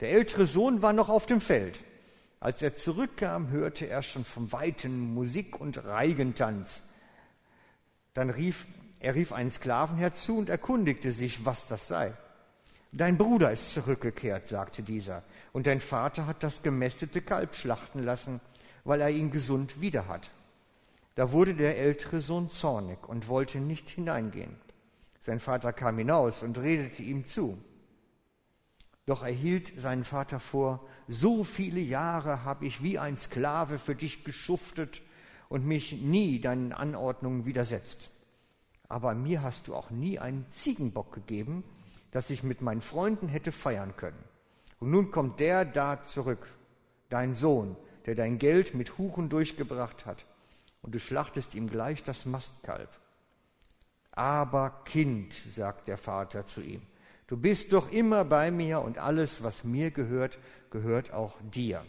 Der 0.00 0.10
ältere 0.10 0.46
Sohn 0.46 0.82
war 0.82 0.92
noch 0.92 1.08
auf 1.08 1.26
dem 1.26 1.40
Feld. 1.40 1.80
Als 2.40 2.62
er 2.62 2.74
zurückkam, 2.74 3.50
hörte 3.50 3.88
er 3.88 4.02
schon 4.02 4.24
vom 4.24 4.52
Weiten 4.52 5.14
Musik 5.14 5.60
und 5.60 5.84
Reigentanz. 5.84 6.82
Dann 8.14 8.30
rief 8.30 8.66
er 9.00 9.14
rief 9.14 9.32
einen 9.32 9.50
Sklaven 9.50 9.96
herzu 9.96 10.38
und 10.38 10.48
erkundigte 10.48 11.12
sich, 11.12 11.44
was 11.44 11.68
das 11.68 11.86
sei. 11.88 12.12
Dein 12.90 13.18
Bruder 13.18 13.52
ist 13.52 13.72
zurückgekehrt, 13.72 14.48
sagte 14.48 14.82
dieser, 14.82 15.22
und 15.52 15.66
dein 15.66 15.80
Vater 15.80 16.26
hat 16.26 16.42
das 16.42 16.62
gemästete 16.62 17.20
Kalb 17.20 17.54
schlachten 17.54 18.02
lassen, 18.02 18.40
weil 18.84 19.00
er 19.02 19.10
ihn 19.10 19.30
gesund 19.30 19.80
wieder 19.80 20.08
hat. 20.08 20.30
Da 21.14 21.32
wurde 21.32 21.54
der 21.54 21.76
ältere 21.76 22.20
Sohn 22.20 22.48
zornig 22.48 23.06
und 23.06 23.28
wollte 23.28 23.58
nicht 23.58 23.90
hineingehen. 23.90 24.56
Sein 25.20 25.40
Vater 25.40 25.72
kam 25.72 25.98
hinaus 25.98 26.42
und 26.42 26.58
redete 26.58 27.02
ihm 27.02 27.26
zu. 27.26 27.58
Doch 29.04 29.22
er 29.22 29.32
hielt 29.32 29.78
seinen 29.78 30.04
Vater 30.04 30.38
vor, 30.40 30.86
so 31.08 31.44
viele 31.44 31.80
Jahre 31.80 32.44
habe 32.44 32.66
ich 32.66 32.82
wie 32.82 32.98
ein 32.98 33.16
Sklave 33.16 33.78
für 33.78 33.94
dich 33.94 34.24
geschuftet 34.24 35.02
und 35.48 35.66
mich 35.66 35.92
nie 35.92 36.40
deinen 36.40 36.72
Anordnungen 36.72 37.44
widersetzt. 37.44 38.10
Aber 38.88 39.14
mir 39.14 39.42
hast 39.42 39.68
du 39.68 39.74
auch 39.74 39.90
nie 39.90 40.18
einen 40.18 40.46
Ziegenbock 40.50 41.12
gegeben, 41.12 41.64
dass 42.10 42.30
ich 42.30 42.42
mit 42.42 42.60
meinen 42.60 42.80
Freunden 42.80 43.28
hätte 43.28 43.52
feiern 43.52 43.96
können. 43.96 44.22
Und 44.80 44.90
nun 44.90 45.10
kommt 45.10 45.40
der 45.40 45.64
da 45.64 46.02
zurück, 46.02 46.46
dein 47.08 47.34
Sohn, 47.34 47.76
der 48.06 48.14
dein 48.14 48.38
Geld 48.38 48.74
mit 48.74 48.98
Huchen 48.98 49.28
durchgebracht 49.28 50.06
hat, 50.06 50.24
und 50.80 50.94
du 50.94 51.00
schlachtest 51.00 51.54
ihm 51.54 51.68
gleich 51.68 52.04
das 52.04 52.24
Mastkalb. 52.24 52.88
Aber 54.12 54.82
Kind, 54.84 55.34
sagt 55.50 55.88
der 55.88 55.98
Vater 55.98 56.44
zu 56.44 56.60
ihm, 56.60 56.82
du 57.26 57.36
bist 57.36 57.72
doch 57.72 57.90
immer 57.90 58.24
bei 58.24 58.50
mir 58.50 58.80
und 58.80 58.98
alles, 58.98 59.42
was 59.42 59.64
mir 59.64 59.90
gehört, 59.90 60.38
gehört 60.70 61.12
auch 61.12 61.36
dir. 61.52 61.84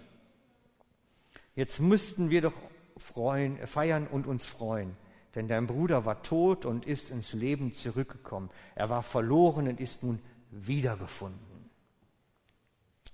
Jetzt 1.56 1.80
müssten 1.80 2.30
wir 2.30 2.42
doch 2.42 2.54
freuen, 2.98 3.66
feiern 3.68 4.08
und 4.08 4.28
uns 4.28 4.46
freuen 4.46 4.96
denn 5.36 5.48
dein 5.48 5.68
Bruder 5.68 6.06
war 6.06 6.24
tot 6.24 6.66
und 6.66 6.86
ist 6.86 7.12
ins 7.12 7.34
Leben 7.34 7.74
zurückgekommen. 7.74 8.50
Er 8.76 8.90
war 8.90 9.04
verloren 9.04 9.68
und 9.68 9.80
ist 9.80 10.04
nun 10.04 10.20
wiedergefunden. 10.52 11.70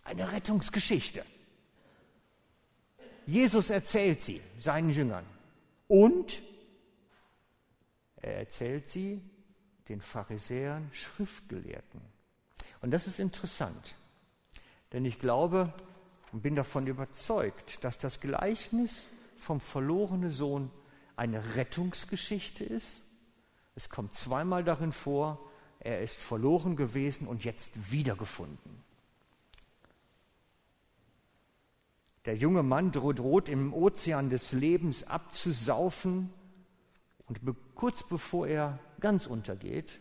Eine 0.03 0.31
Rettungsgeschichte. 0.31 1.25
Jesus 3.25 3.69
erzählt 3.69 4.21
sie 4.21 4.41
seinen 4.57 4.91
Jüngern 4.91 5.25
und 5.87 6.41
er 8.17 8.37
erzählt 8.37 8.87
sie 8.87 9.21
den 9.89 10.01
Pharisäern, 10.01 10.89
Schriftgelehrten. 10.93 12.01
Und 12.81 12.91
das 12.91 13.07
ist 13.07 13.19
interessant, 13.19 13.95
denn 14.93 15.05
ich 15.05 15.19
glaube 15.19 15.73
und 16.31 16.41
bin 16.41 16.55
davon 16.55 16.87
überzeugt, 16.87 17.83
dass 17.83 17.97
das 17.97 18.19
Gleichnis 18.19 19.09
vom 19.37 19.59
verlorenen 19.59 20.31
Sohn 20.31 20.71
eine 21.15 21.55
Rettungsgeschichte 21.55 22.63
ist. 22.63 23.01
Es 23.75 23.89
kommt 23.89 24.13
zweimal 24.13 24.63
darin 24.63 24.91
vor, 24.91 25.51
er 25.79 26.01
ist 26.01 26.15
verloren 26.15 26.75
gewesen 26.75 27.27
und 27.27 27.43
jetzt 27.43 27.71
wiedergefunden. 27.91 28.83
Der 32.25 32.35
junge 32.35 32.63
Mann 32.63 32.91
droht 32.91 33.49
im 33.49 33.73
Ozean 33.73 34.29
des 34.29 34.51
Lebens 34.51 35.03
abzusaufen 35.03 36.33
und 37.27 37.39
kurz 37.75 38.01
bevor 38.01 38.47
er 38.47 38.79
ganz 38.99 39.27
untergeht, 39.27 39.99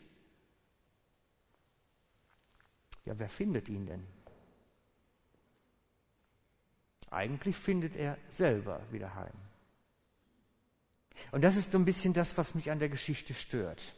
ja, 3.04 3.18
wer 3.18 3.28
findet 3.28 3.68
ihn 3.68 3.84
denn? 3.84 4.06
Eigentlich 7.10 7.56
findet 7.56 7.94
er 7.94 8.16
selber 8.30 8.80
wieder 8.90 9.14
heim. 9.14 9.43
Und 11.32 11.42
das 11.42 11.56
ist 11.56 11.72
so 11.72 11.78
ein 11.78 11.84
bisschen 11.84 12.12
das, 12.12 12.36
was 12.36 12.54
mich 12.54 12.70
an 12.70 12.78
der 12.78 12.88
Geschichte 12.88 13.34
stört. 13.34 13.94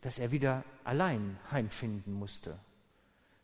dass 0.00 0.18
er 0.18 0.30
wieder 0.30 0.64
allein 0.84 1.38
heimfinden 1.50 2.12
musste. 2.12 2.58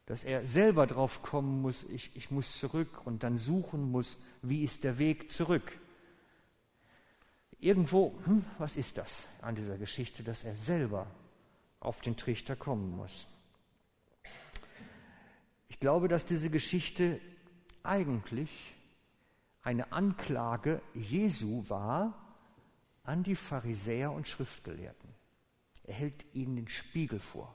Dass 0.07 0.23
er 0.23 0.47
selber 0.47 0.87
drauf 0.87 1.23
kommen 1.23 1.63
muss, 1.63 1.83
ich, 1.85 2.15
ich 2.15 2.31
muss 2.31 2.59
zurück 2.59 3.07
und 3.07 3.23
dann 3.23 3.39
suchen 3.39 3.91
muss, 3.91 4.19
wie 4.43 4.63
ist 4.63 4.85
der 4.85 4.99
Weg 4.99 5.31
zurück. 5.31 5.79
Irgendwo, 7.59 8.19
hm, 8.25 8.45
was 8.59 8.77
ist 8.77 8.99
das 8.99 9.27
an 9.41 9.55
dieser 9.55 9.79
Geschichte, 9.79 10.23
dass 10.23 10.45
er 10.45 10.55
selber 10.55 11.07
auf 11.81 12.03
den 12.03 12.17
Trichter 12.17 12.55
kommen 12.55 12.95
muss? 12.97 13.27
Ich 15.69 15.81
glaube, 15.81 16.09
dass 16.09 16.27
diese 16.27 16.51
Geschichte 16.51 17.21
eigentlich 17.83 18.75
eine 19.63 19.93
Anklage 19.93 20.83
Jesu 20.93 21.65
war 21.69 22.24
an 23.05 23.23
die 23.23 23.37
Pharisäer 23.37 24.11
und 24.11 24.27
Schriftgelehrten. 24.27 25.15
Er 25.85 25.95
hält 25.95 26.25
ihnen 26.35 26.57
den 26.57 26.69
Spiegel 26.69 27.21
vor. 27.21 27.55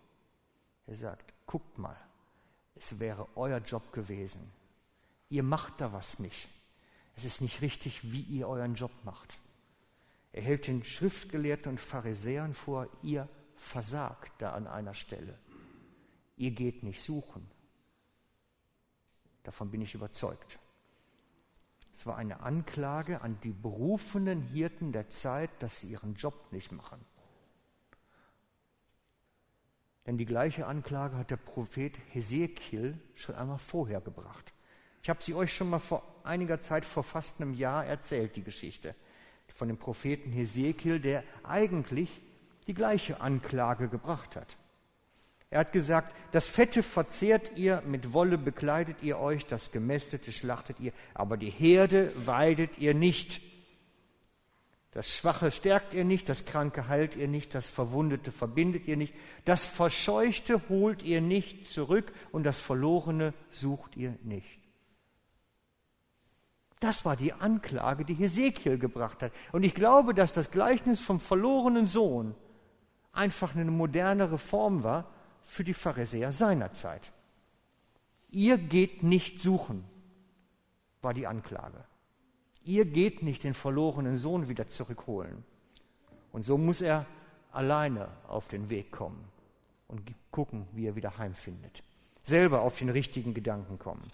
Er 0.86 0.96
sagt, 0.96 1.34
guckt 1.46 1.78
mal, 1.78 1.98
es 2.76 3.00
wäre 3.00 3.28
euer 3.36 3.58
Job 3.60 3.92
gewesen. 3.92 4.52
Ihr 5.30 5.44
macht 5.44 5.82
da 5.82 5.92
was 5.92 6.20
nicht. 6.20 6.48
Es 7.16 7.26
ist 7.26 7.42
nicht 7.42 7.62
richtig, 7.62 8.12
wie 8.12 8.22
ihr 8.22 8.48
euren 8.48 8.76
Job 8.76 8.92
macht. 9.04 9.38
Er 10.32 10.44
hält 10.44 10.68
den 10.68 10.84
Schriftgelehrten 10.84 11.72
und 11.72 11.82
Pharisäern 11.82 12.54
vor, 12.54 12.88
ihr 13.02 13.28
versagt 13.56 14.32
da 14.42 14.54
an 14.54 14.68
einer 14.68 14.94
Stelle. 14.94 15.38
Ihr 16.38 16.52
geht 16.52 16.84
nicht 16.84 17.02
suchen. 17.02 17.50
Davon 19.44 19.72
bin 19.72 19.82
ich 19.82 19.96
überzeugt. 19.96 20.60
Es 22.00 22.06
war 22.06 22.16
eine 22.16 22.40
Anklage 22.40 23.20
an 23.20 23.38
die 23.44 23.52
berufenen 23.52 24.42
Hirten 24.42 24.94
der 24.94 25.10
Zeit, 25.10 25.50
dass 25.60 25.82
sie 25.82 25.88
ihren 25.88 26.16
Job 26.16 26.34
nicht 26.54 26.72
machen. 26.72 26.98
Denn 30.06 30.18
die 30.18 30.26
gleiche 30.26 30.66
Anklage 30.66 31.18
hat 31.18 31.30
der 31.30 31.36
Prophet 31.36 32.00
Hesekiel 32.14 32.98
schon 33.16 33.36
einmal 33.36 33.58
vorher 33.58 34.00
gebracht. 34.00 34.54
Ich 35.04 35.10
habe 35.10 35.22
sie 35.22 35.34
euch 35.34 35.54
schon 35.54 35.70
mal 35.70 35.80
vor 35.80 36.02
einiger 36.24 36.62
Zeit, 36.62 36.86
vor 36.86 37.04
fast 37.04 37.42
einem 37.42 37.54
Jahr 37.54 37.86
erzählt, 37.86 38.38
die 38.38 38.44
Geschichte 38.44 38.96
von 39.54 39.68
dem 39.68 39.78
Propheten 39.78 40.32
Hesekiel, 40.32 41.02
der 41.02 41.26
eigentlich 41.44 42.22
die 42.68 42.76
gleiche 42.76 43.20
Anklage 43.20 43.90
gebracht 43.90 44.38
hat. 44.38 44.56
Er 45.52 45.62
hat 45.62 45.72
gesagt, 45.72 46.16
das 46.32 46.48
Fette 46.48 46.84
verzehrt 46.84 47.58
ihr, 47.58 47.82
mit 47.88 48.14
Wolle 48.14 48.38
bekleidet 48.38 49.02
ihr 49.02 49.18
euch, 49.18 49.48
das 49.48 49.72
Gemästete 49.72 50.32
schlachtet 50.32 50.80
ihr, 50.80 50.94
aber 51.16 51.38
die 51.38 51.50
Herde 51.50 52.12
weidet 52.26 52.78
ihr 52.78 52.94
nicht. 52.94 53.42
Das 54.92 55.10
Schwache 55.10 55.52
stärkt 55.52 55.94
ihr 55.94 56.04
nicht, 56.04 56.30
das 56.30 56.46
Kranke 56.46 56.88
heilt 56.88 57.16
ihr 57.16 57.28
nicht, 57.28 57.56
das 57.56 57.68
Verwundete 57.68 58.32
verbindet 58.32 58.88
ihr 58.88 58.98
nicht, 58.98 59.14
das 59.46 59.66
Verscheuchte 59.66 60.62
holt 60.70 61.04
ihr 61.04 61.22
nicht 61.22 61.70
zurück 61.70 62.12
und 62.32 62.44
das 62.44 62.60
Verlorene 62.60 63.34
sucht 63.50 63.98
ihr 63.98 64.18
nicht. 64.24 64.60
Das 66.80 67.06
war 67.06 67.16
die 67.16 67.34
Anklage, 67.34 68.06
die 68.06 68.14
Hesekiel 68.14 68.78
gebracht 68.78 69.22
hat. 69.22 69.34
Und 69.52 69.64
ich 69.64 69.76
glaube, 69.76 70.14
dass 70.14 70.32
das 70.32 70.50
Gleichnis 70.50 71.02
vom 71.02 71.20
verlorenen 71.20 71.88
Sohn 71.88 72.36
einfach 73.12 73.56
eine 73.56 73.70
modernere 73.70 74.38
Form 74.38 74.84
war, 74.84 75.10
für 75.50 75.64
die 75.64 75.74
Pharisäer 75.74 76.32
seiner 76.32 76.72
Zeit. 76.74 77.12
Ihr 78.30 78.58
geht 78.58 79.02
nicht 79.02 79.42
suchen, 79.42 79.84
war 81.02 81.14
die 81.14 81.26
Anklage. 81.26 81.84
Ihr 82.64 82.86
geht 82.86 83.24
nicht 83.24 83.44
den 83.44 83.56
verlorenen 83.56 84.18
Sohn 84.18 84.48
wieder 84.48 84.68
zurückholen. 84.68 85.44
Und 86.32 86.44
so 86.46 86.58
muss 86.58 86.82
er 86.82 87.08
alleine 87.52 88.10
auf 88.28 88.48
den 88.48 88.70
Weg 88.70 88.92
kommen 88.92 89.28
und 89.88 90.14
gucken, 90.30 90.68
wie 90.74 90.86
er 90.86 90.96
wieder 90.96 91.18
heimfindet. 91.18 91.84
Selber 92.22 92.62
auf 92.62 92.78
den 92.78 92.90
richtigen 92.90 93.34
Gedanken 93.34 93.80
kommen. 93.80 94.12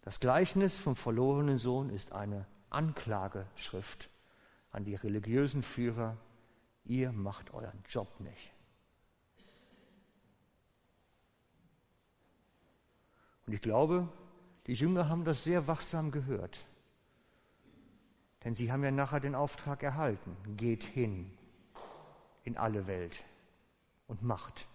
Das 0.00 0.18
Gleichnis 0.18 0.78
vom 0.78 0.96
verlorenen 0.96 1.58
Sohn 1.58 1.90
ist 1.90 2.12
eine 2.12 2.46
Anklageschrift 2.70 4.08
an 4.72 4.84
die 4.84 4.94
religiösen 4.94 5.62
Führer. 5.62 6.16
Ihr 6.84 7.12
macht 7.12 7.52
euren 7.52 7.84
Job 7.86 8.18
nicht. 8.20 8.50
Und 13.48 13.54
ich 13.54 13.62
glaube, 13.62 14.06
die 14.66 14.74
Jünger 14.74 15.08
haben 15.08 15.24
das 15.24 15.42
sehr 15.42 15.66
wachsam 15.66 16.10
gehört. 16.10 16.66
Denn 18.44 18.54
sie 18.54 18.70
haben 18.70 18.84
ja 18.84 18.90
nachher 18.90 19.20
den 19.20 19.34
Auftrag 19.34 19.82
erhalten, 19.82 20.36
geht 20.58 20.84
hin 20.84 21.30
in 22.44 22.58
alle 22.58 22.86
Welt 22.86 23.24
und 24.06 24.22
macht. 24.22 24.68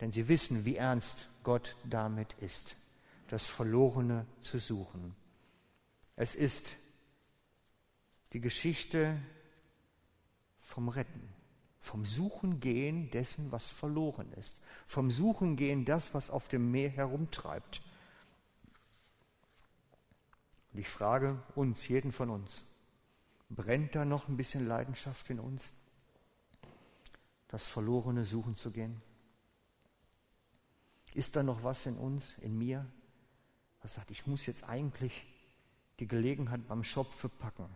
Denn 0.00 0.10
sie 0.10 0.26
wissen, 0.26 0.64
wie 0.64 0.76
ernst 0.76 1.28
Gott 1.42 1.76
damit 1.84 2.32
ist, 2.40 2.76
das 3.28 3.44
Verlorene 3.44 4.24
zu 4.40 4.58
suchen. 4.58 5.14
Es 6.16 6.34
ist 6.34 6.78
die 8.32 8.40
Geschichte 8.40 9.20
vom 10.60 10.88
Retten 10.88 11.41
vom 11.82 12.06
Suchen 12.06 12.60
gehen 12.60 13.10
dessen, 13.10 13.50
was 13.50 13.68
verloren 13.68 14.32
ist, 14.34 14.56
vom 14.86 15.10
Suchen 15.10 15.56
gehen 15.56 15.84
das, 15.84 16.14
was 16.14 16.30
auf 16.30 16.46
dem 16.46 16.70
Meer 16.70 16.90
herumtreibt. 16.90 17.82
Und 20.72 20.78
ich 20.78 20.88
frage 20.88 21.42
uns, 21.56 21.86
jeden 21.88 22.12
von 22.12 22.30
uns, 22.30 22.62
brennt 23.50 23.96
da 23.96 24.04
noch 24.04 24.28
ein 24.28 24.36
bisschen 24.36 24.66
Leidenschaft 24.66 25.28
in 25.28 25.40
uns, 25.40 25.70
das 27.48 27.66
Verlorene 27.66 28.24
suchen 28.24 28.56
zu 28.56 28.70
gehen? 28.70 29.02
Ist 31.14 31.34
da 31.34 31.42
noch 31.42 31.64
was 31.64 31.84
in 31.84 31.96
uns, 31.96 32.38
in 32.38 32.56
mir, 32.56 32.86
was 33.82 33.94
sagt, 33.94 34.12
ich 34.12 34.24
muss 34.28 34.46
jetzt 34.46 34.62
eigentlich 34.64 35.26
die 35.98 36.06
Gelegenheit 36.06 36.66
beim 36.68 36.84
Schopfe 36.84 37.28
packen? 37.28 37.68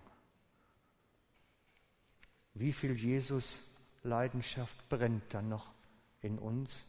Wie 2.55 2.73
viel 2.73 2.95
Jesus 2.95 3.62
Leidenschaft 4.07 4.88
brennt 4.88 5.35
dann 5.35 5.49
noch 5.49 5.73
in 6.21 6.38
uns, 6.38 6.85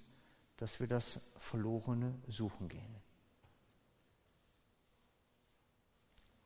dass 0.58 0.80
wir 0.80 0.88
das 0.88 1.20
Verlorene 1.38 2.14
suchen 2.28 2.68
gehen. 2.68 2.96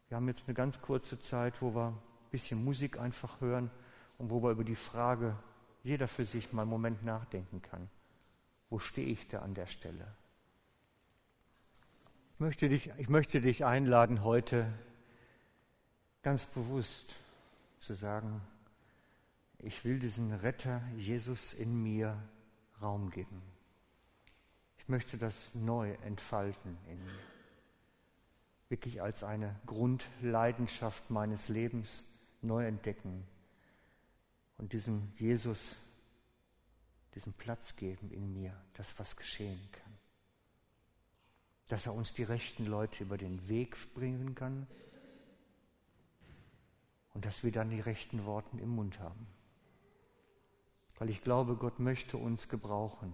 Wir 0.08 0.18
haben 0.18 0.28
jetzt 0.28 0.44
eine 0.48 0.56
ganz 0.56 0.82
kurze 0.82 1.20
Zeit, 1.20 1.62
wo 1.62 1.74
wir 1.74 1.88
ein 1.88 2.30
bisschen 2.32 2.64
Musik 2.64 3.00
einfach 3.00 3.40
hören 3.40 3.72
und 4.18 4.30
wo 4.30 4.44
wir 4.44 4.52
über 4.52 4.66
die 4.66 4.76
Frage 4.76 5.38
jeder 5.84 6.08
für 6.08 6.26
sich 6.26 6.52
mal 6.52 6.64
einen 6.64 6.72
Moment 6.72 7.04
nachdenken 7.06 7.62
kann. 7.62 7.90
Wo 8.70 8.80
stehe 8.80 9.08
ich 9.08 9.28
da 9.30 9.40
an 9.40 9.54
der 9.54 9.68
Stelle? 9.68 10.06
Ich 12.34 12.40
möchte 12.40 12.68
dich, 12.70 12.92
ich 12.98 13.08
möchte 13.08 13.40
dich 13.40 13.64
einladen, 13.64 14.24
heute 14.24 14.72
ganz 16.24 16.46
bewusst 16.46 17.16
zu 17.80 17.94
sagen, 17.94 18.42
ich 19.64 19.86
will 19.86 20.00
diesen 20.00 20.34
Retter 20.34 20.82
Jesus 20.98 21.54
in 21.54 21.82
mir 21.82 22.18
Raum 22.82 23.12
geben. 23.12 23.42
Ich 24.80 24.90
möchte 24.90 25.18
das 25.18 25.54
neu 25.54 25.94
entfalten 26.04 26.78
in 26.88 26.98
mir. 27.04 27.20
Wirklich 28.70 29.02
als 29.02 29.24
eine 29.24 29.60
Grundleidenschaft 29.68 31.10
meines 31.12 31.48
Lebens 31.48 32.04
neu 32.42 32.66
entdecken 32.66 33.24
und 34.58 34.74
diesem 34.74 35.12
Jesus 35.18 35.78
diesen 37.14 37.34
Platz 37.34 37.76
geben 37.76 38.10
in 38.12 38.34
mir, 38.34 38.56
dass 38.74 38.98
was 38.98 39.16
geschehen 39.16 39.60
kann. 39.74 39.98
Dass 41.68 41.86
er 41.86 41.94
uns 41.94 42.14
die 42.14 42.24
rechten 42.24 42.66
Leute 42.66 43.04
über 43.04 43.18
den 43.18 43.48
Weg 43.48 43.78
bringen 43.94 44.34
kann 44.34 44.66
und 47.14 47.26
dass 47.26 47.44
wir 47.44 47.52
dann 47.52 47.70
die 47.70 47.82
rechten 47.82 48.26
Worte 48.26 48.58
im 48.58 48.70
Mund 48.70 49.00
haben 49.00 49.28
weil 51.02 51.10
ich 51.10 51.24
glaube, 51.24 51.56
Gott 51.56 51.80
möchte 51.80 52.16
uns 52.16 52.48
gebrauchen 52.48 53.12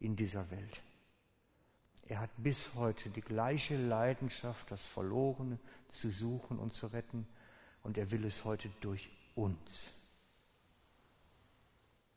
in 0.00 0.16
dieser 0.16 0.50
Welt. 0.50 0.82
Er 2.06 2.20
hat 2.20 2.28
bis 2.36 2.74
heute 2.74 3.08
die 3.08 3.22
gleiche 3.22 3.78
Leidenschaft, 3.78 4.70
das 4.70 4.84
Verlorene 4.84 5.58
zu 5.88 6.10
suchen 6.10 6.58
und 6.58 6.74
zu 6.74 6.88
retten, 6.88 7.26
und 7.84 7.96
er 7.96 8.10
will 8.10 8.22
es 8.26 8.44
heute 8.44 8.68
durch 8.82 9.08
uns. 9.34 9.94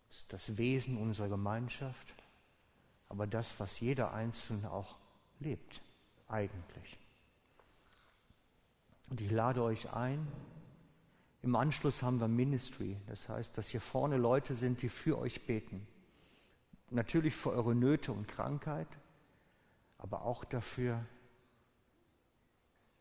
Das 0.10 0.18
ist 0.18 0.34
das 0.34 0.58
Wesen 0.58 0.98
unserer 0.98 1.30
Gemeinschaft, 1.30 2.14
aber 3.08 3.28
das, 3.28 3.58
was 3.58 3.80
jeder 3.80 4.14
Einzelne 4.14 4.70
auch 4.70 4.98
lebt, 5.40 5.80
eigentlich. 6.28 6.98
Und 9.10 9.22
ich 9.22 9.32
lade 9.32 9.64
euch 9.64 9.94
ein, 9.94 10.28
im 11.44 11.56
Anschluss 11.56 12.04
haben 12.04 12.20
wir 12.20 12.28
Ministry, 12.28 12.98
das 13.08 13.28
heißt, 13.28 13.58
dass 13.58 13.70
hier 13.70 13.82
vorne 13.82 14.18
Leute 14.18 14.54
sind, 14.54 14.82
die 14.82 14.90
für 14.90 15.18
euch 15.18 15.46
beten. 15.46 15.88
Natürlich 16.92 17.36
für 17.36 17.52
eure 17.52 17.74
Nöte 17.74 18.12
und 18.12 18.28
Krankheit, 18.28 18.88
aber 19.98 20.24
auch 20.24 20.44
dafür, 20.46 21.04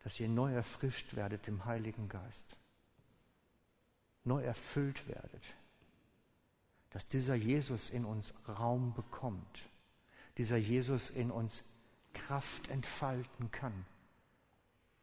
dass 0.00 0.18
ihr 0.20 0.28
neu 0.28 0.54
erfrischt 0.54 1.14
werdet 1.16 1.48
im 1.48 1.64
Heiligen 1.64 2.08
Geist. 2.08 2.44
neu 4.24 4.42
erfüllt 4.42 5.06
werdet. 5.08 5.42
Dass 6.90 7.06
dieser 7.08 7.34
Jesus 7.34 7.90
in 7.90 8.04
uns 8.04 8.34
Raum 8.48 8.92
bekommt, 8.94 9.68
dieser 10.36 10.56
Jesus 10.56 11.10
in 11.10 11.30
uns 11.30 11.62
Kraft 12.12 12.68
entfalten 12.68 13.50
kann 13.50 13.86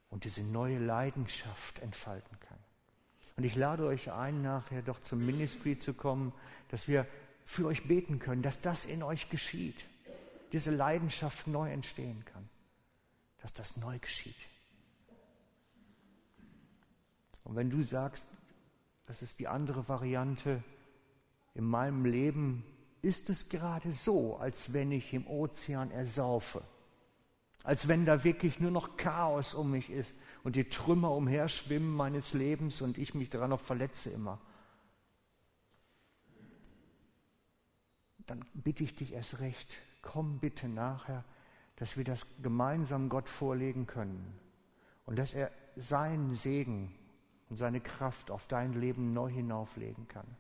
und 0.10 0.24
diese 0.24 0.44
neue 0.44 0.80
Leidenschaft 0.80 1.80
entfalten 1.80 2.40
kann. 2.40 2.60
Und 3.38 3.44
ich 3.44 3.56
lade 3.56 3.86
euch 3.86 4.12
ein, 4.12 4.42
nachher 4.42 4.82
doch 4.82 5.00
zum 5.00 5.24
Ministry 5.24 5.78
zu 5.78 5.94
kommen, 5.94 6.34
dass 6.70 6.88
wir 6.88 7.06
für 7.46 7.68
euch 7.68 7.88
beten 7.88 8.18
können, 8.18 8.42
dass 8.42 8.62
das 8.62 8.86
in 8.86 9.04
euch 9.04 9.30
geschieht, 9.30 9.86
diese 10.52 10.72
Leidenschaft 10.72 11.46
neu 11.46 11.72
entstehen 11.72 12.26
kann, 12.26 12.50
dass 13.38 13.54
das 13.54 13.78
neu 13.78 14.00
geschieht. 14.00 14.36
Und 17.44 17.56
wenn 17.56 17.70
du 17.70 17.84
sagst, 17.84 18.26
das 19.06 19.22
ist 19.22 19.40
die 19.40 19.48
andere 19.48 19.88
Variante, 19.88 20.64
in 21.54 21.64
meinem 21.64 22.06
Leben 22.06 22.64
ist 23.04 23.30
es 23.30 23.50
gerade 23.50 23.94
so, 23.94 24.38
als 24.38 24.74
wenn 24.74 24.92
ich 24.92 25.14
im 25.14 25.28
Ozean 25.28 25.92
ersaufe, 25.92 26.64
als 27.68 27.90
wenn 27.90 28.06
da 28.06 28.24
wirklich 28.24 28.62
nur 28.62 28.72
noch 28.72 28.96
Chaos 28.96 29.54
um 29.54 29.72
mich 29.72 29.90
ist 29.90 30.14
und 30.46 30.56
die 30.56 30.70
Trümmer 30.70 31.12
umherschwimmen 31.12 31.94
meines 31.94 32.34
Lebens 32.34 32.80
und 32.80 32.98
ich 32.98 33.14
mich 33.14 33.30
daran 33.30 33.50
noch 33.50 33.60
verletze 33.60 34.10
immer. 34.10 34.40
Dann 38.26 38.46
bitte 38.54 38.86
ich 38.86 38.96
dich 38.96 39.12
erst 39.12 39.40
recht, 39.40 39.68
komm 40.02 40.40
bitte 40.40 40.70
nachher, 40.70 41.26
dass 41.76 41.98
wir 41.98 42.06
das 42.06 42.26
gemeinsam 42.42 43.10
Gott 43.10 43.28
vorlegen 43.28 43.86
können 43.86 44.40
und 45.06 45.20
dass 45.20 45.34
er 45.34 45.52
seinen 45.76 46.36
Segen 46.36 46.96
und 47.50 47.58
seine 47.58 47.82
Kraft 47.82 48.32
auf 48.32 48.48
dein 48.48 48.80
Leben 48.80 49.12
neu 49.12 49.30
hinauflegen 49.30 50.08
kann. 50.08 50.38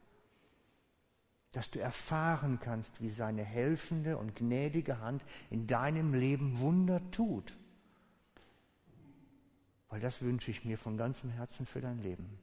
Dass 1.51 1.71
du 1.71 1.79
erfahren 1.79 2.59
kannst, 2.59 3.01
wie 3.01 3.09
seine 3.09 3.43
helfende 3.43 4.17
und 4.17 4.35
gnädige 4.35 4.99
Hand 4.99 5.23
in 5.49 5.65
deinem 5.65 6.13
Leben 6.13 6.59
Wunder 6.59 7.01
tut. 7.11 7.55
Weil 9.89 10.01
das 10.01 10.21
wünsche 10.21 10.51
ich 10.51 10.65
mir 10.65 10.77
von 10.77 10.97
ganzem 10.97 11.29
Herzen 11.29 11.65
für 11.65 11.81
dein 11.81 12.01
Leben. 12.01 12.39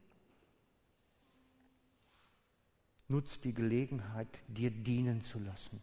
Nutz 3.07 3.39
die 3.39 3.53
Gelegenheit, 3.53 4.27
dir 4.47 4.71
dienen 4.71 5.21
zu 5.21 5.39
lassen. 5.39 5.79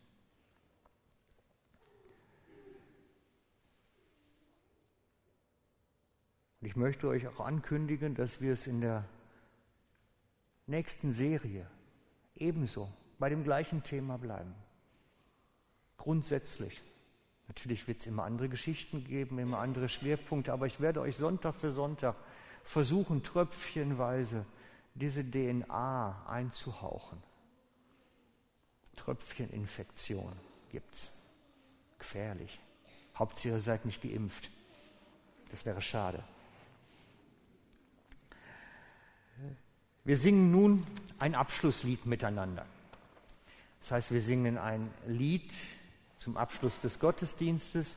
Und 6.60 6.66
ich 6.66 6.76
möchte 6.76 7.08
euch 7.08 7.26
auch 7.26 7.40
ankündigen, 7.40 8.14
dass 8.14 8.40
wir 8.40 8.52
es 8.52 8.66
in 8.66 8.80
der 8.80 9.04
nächsten 10.66 11.12
Serie 11.12 11.68
ebenso 12.36 12.88
bei 13.22 13.28
dem 13.28 13.44
gleichen 13.44 13.84
Thema 13.84 14.18
bleiben. 14.18 14.52
Grundsätzlich. 15.96 16.82
Natürlich 17.46 17.86
wird 17.86 18.00
es 18.00 18.06
immer 18.06 18.24
andere 18.24 18.48
Geschichten 18.48 19.04
geben, 19.04 19.38
immer 19.38 19.60
andere 19.60 19.88
Schwerpunkte, 19.88 20.52
aber 20.52 20.66
ich 20.66 20.80
werde 20.80 21.00
euch 21.00 21.14
Sonntag 21.14 21.54
für 21.54 21.70
Sonntag 21.70 22.16
versuchen, 22.64 23.22
tröpfchenweise 23.22 24.44
diese 24.96 25.22
DNA 25.22 26.26
einzuhauchen. 26.28 27.22
Tröpfcheninfektion 28.96 30.32
gibt's. 30.72 31.08
Gefährlich. 32.00 32.58
Hauptsache 33.14 33.50
ihr 33.50 33.60
seid 33.60 33.84
nicht 33.84 34.02
geimpft. 34.02 34.50
Das 35.52 35.64
wäre 35.64 35.80
schade. 35.80 36.24
Wir 40.02 40.18
singen 40.18 40.50
nun 40.50 40.84
ein 41.20 41.36
Abschlusslied 41.36 42.04
miteinander. 42.04 42.66
Das 43.82 43.90
heißt, 43.90 44.12
wir 44.12 44.20
singen 44.20 44.58
ein 44.58 44.90
Lied 45.06 45.52
zum 46.18 46.36
Abschluss 46.36 46.80
des 46.80 46.98
Gottesdienstes. 47.00 47.96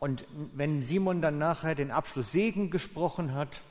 Und 0.00 0.26
wenn 0.52 0.82
Simon 0.82 1.22
dann 1.22 1.38
nachher 1.38 1.74
den 1.74 1.90
Abschluss 1.90 2.32
Segen 2.32 2.70
gesprochen 2.70 3.34
hat, 3.34 3.62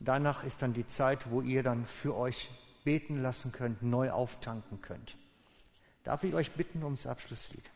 danach 0.00 0.44
ist 0.44 0.62
dann 0.62 0.72
die 0.72 0.86
Zeit, 0.86 1.30
wo 1.30 1.40
ihr 1.40 1.62
dann 1.62 1.86
für 1.86 2.16
euch 2.16 2.50
beten 2.84 3.22
lassen 3.22 3.52
könnt, 3.52 3.82
neu 3.82 4.10
auftanken 4.10 4.82
könnt. 4.82 5.16
Darf 6.02 6.24
ich 6.24 6.34
euch 6.34 6.52
bitten 6.52 6.82
ums 6.82 7.06
Abschlusslied? 7.06 7.70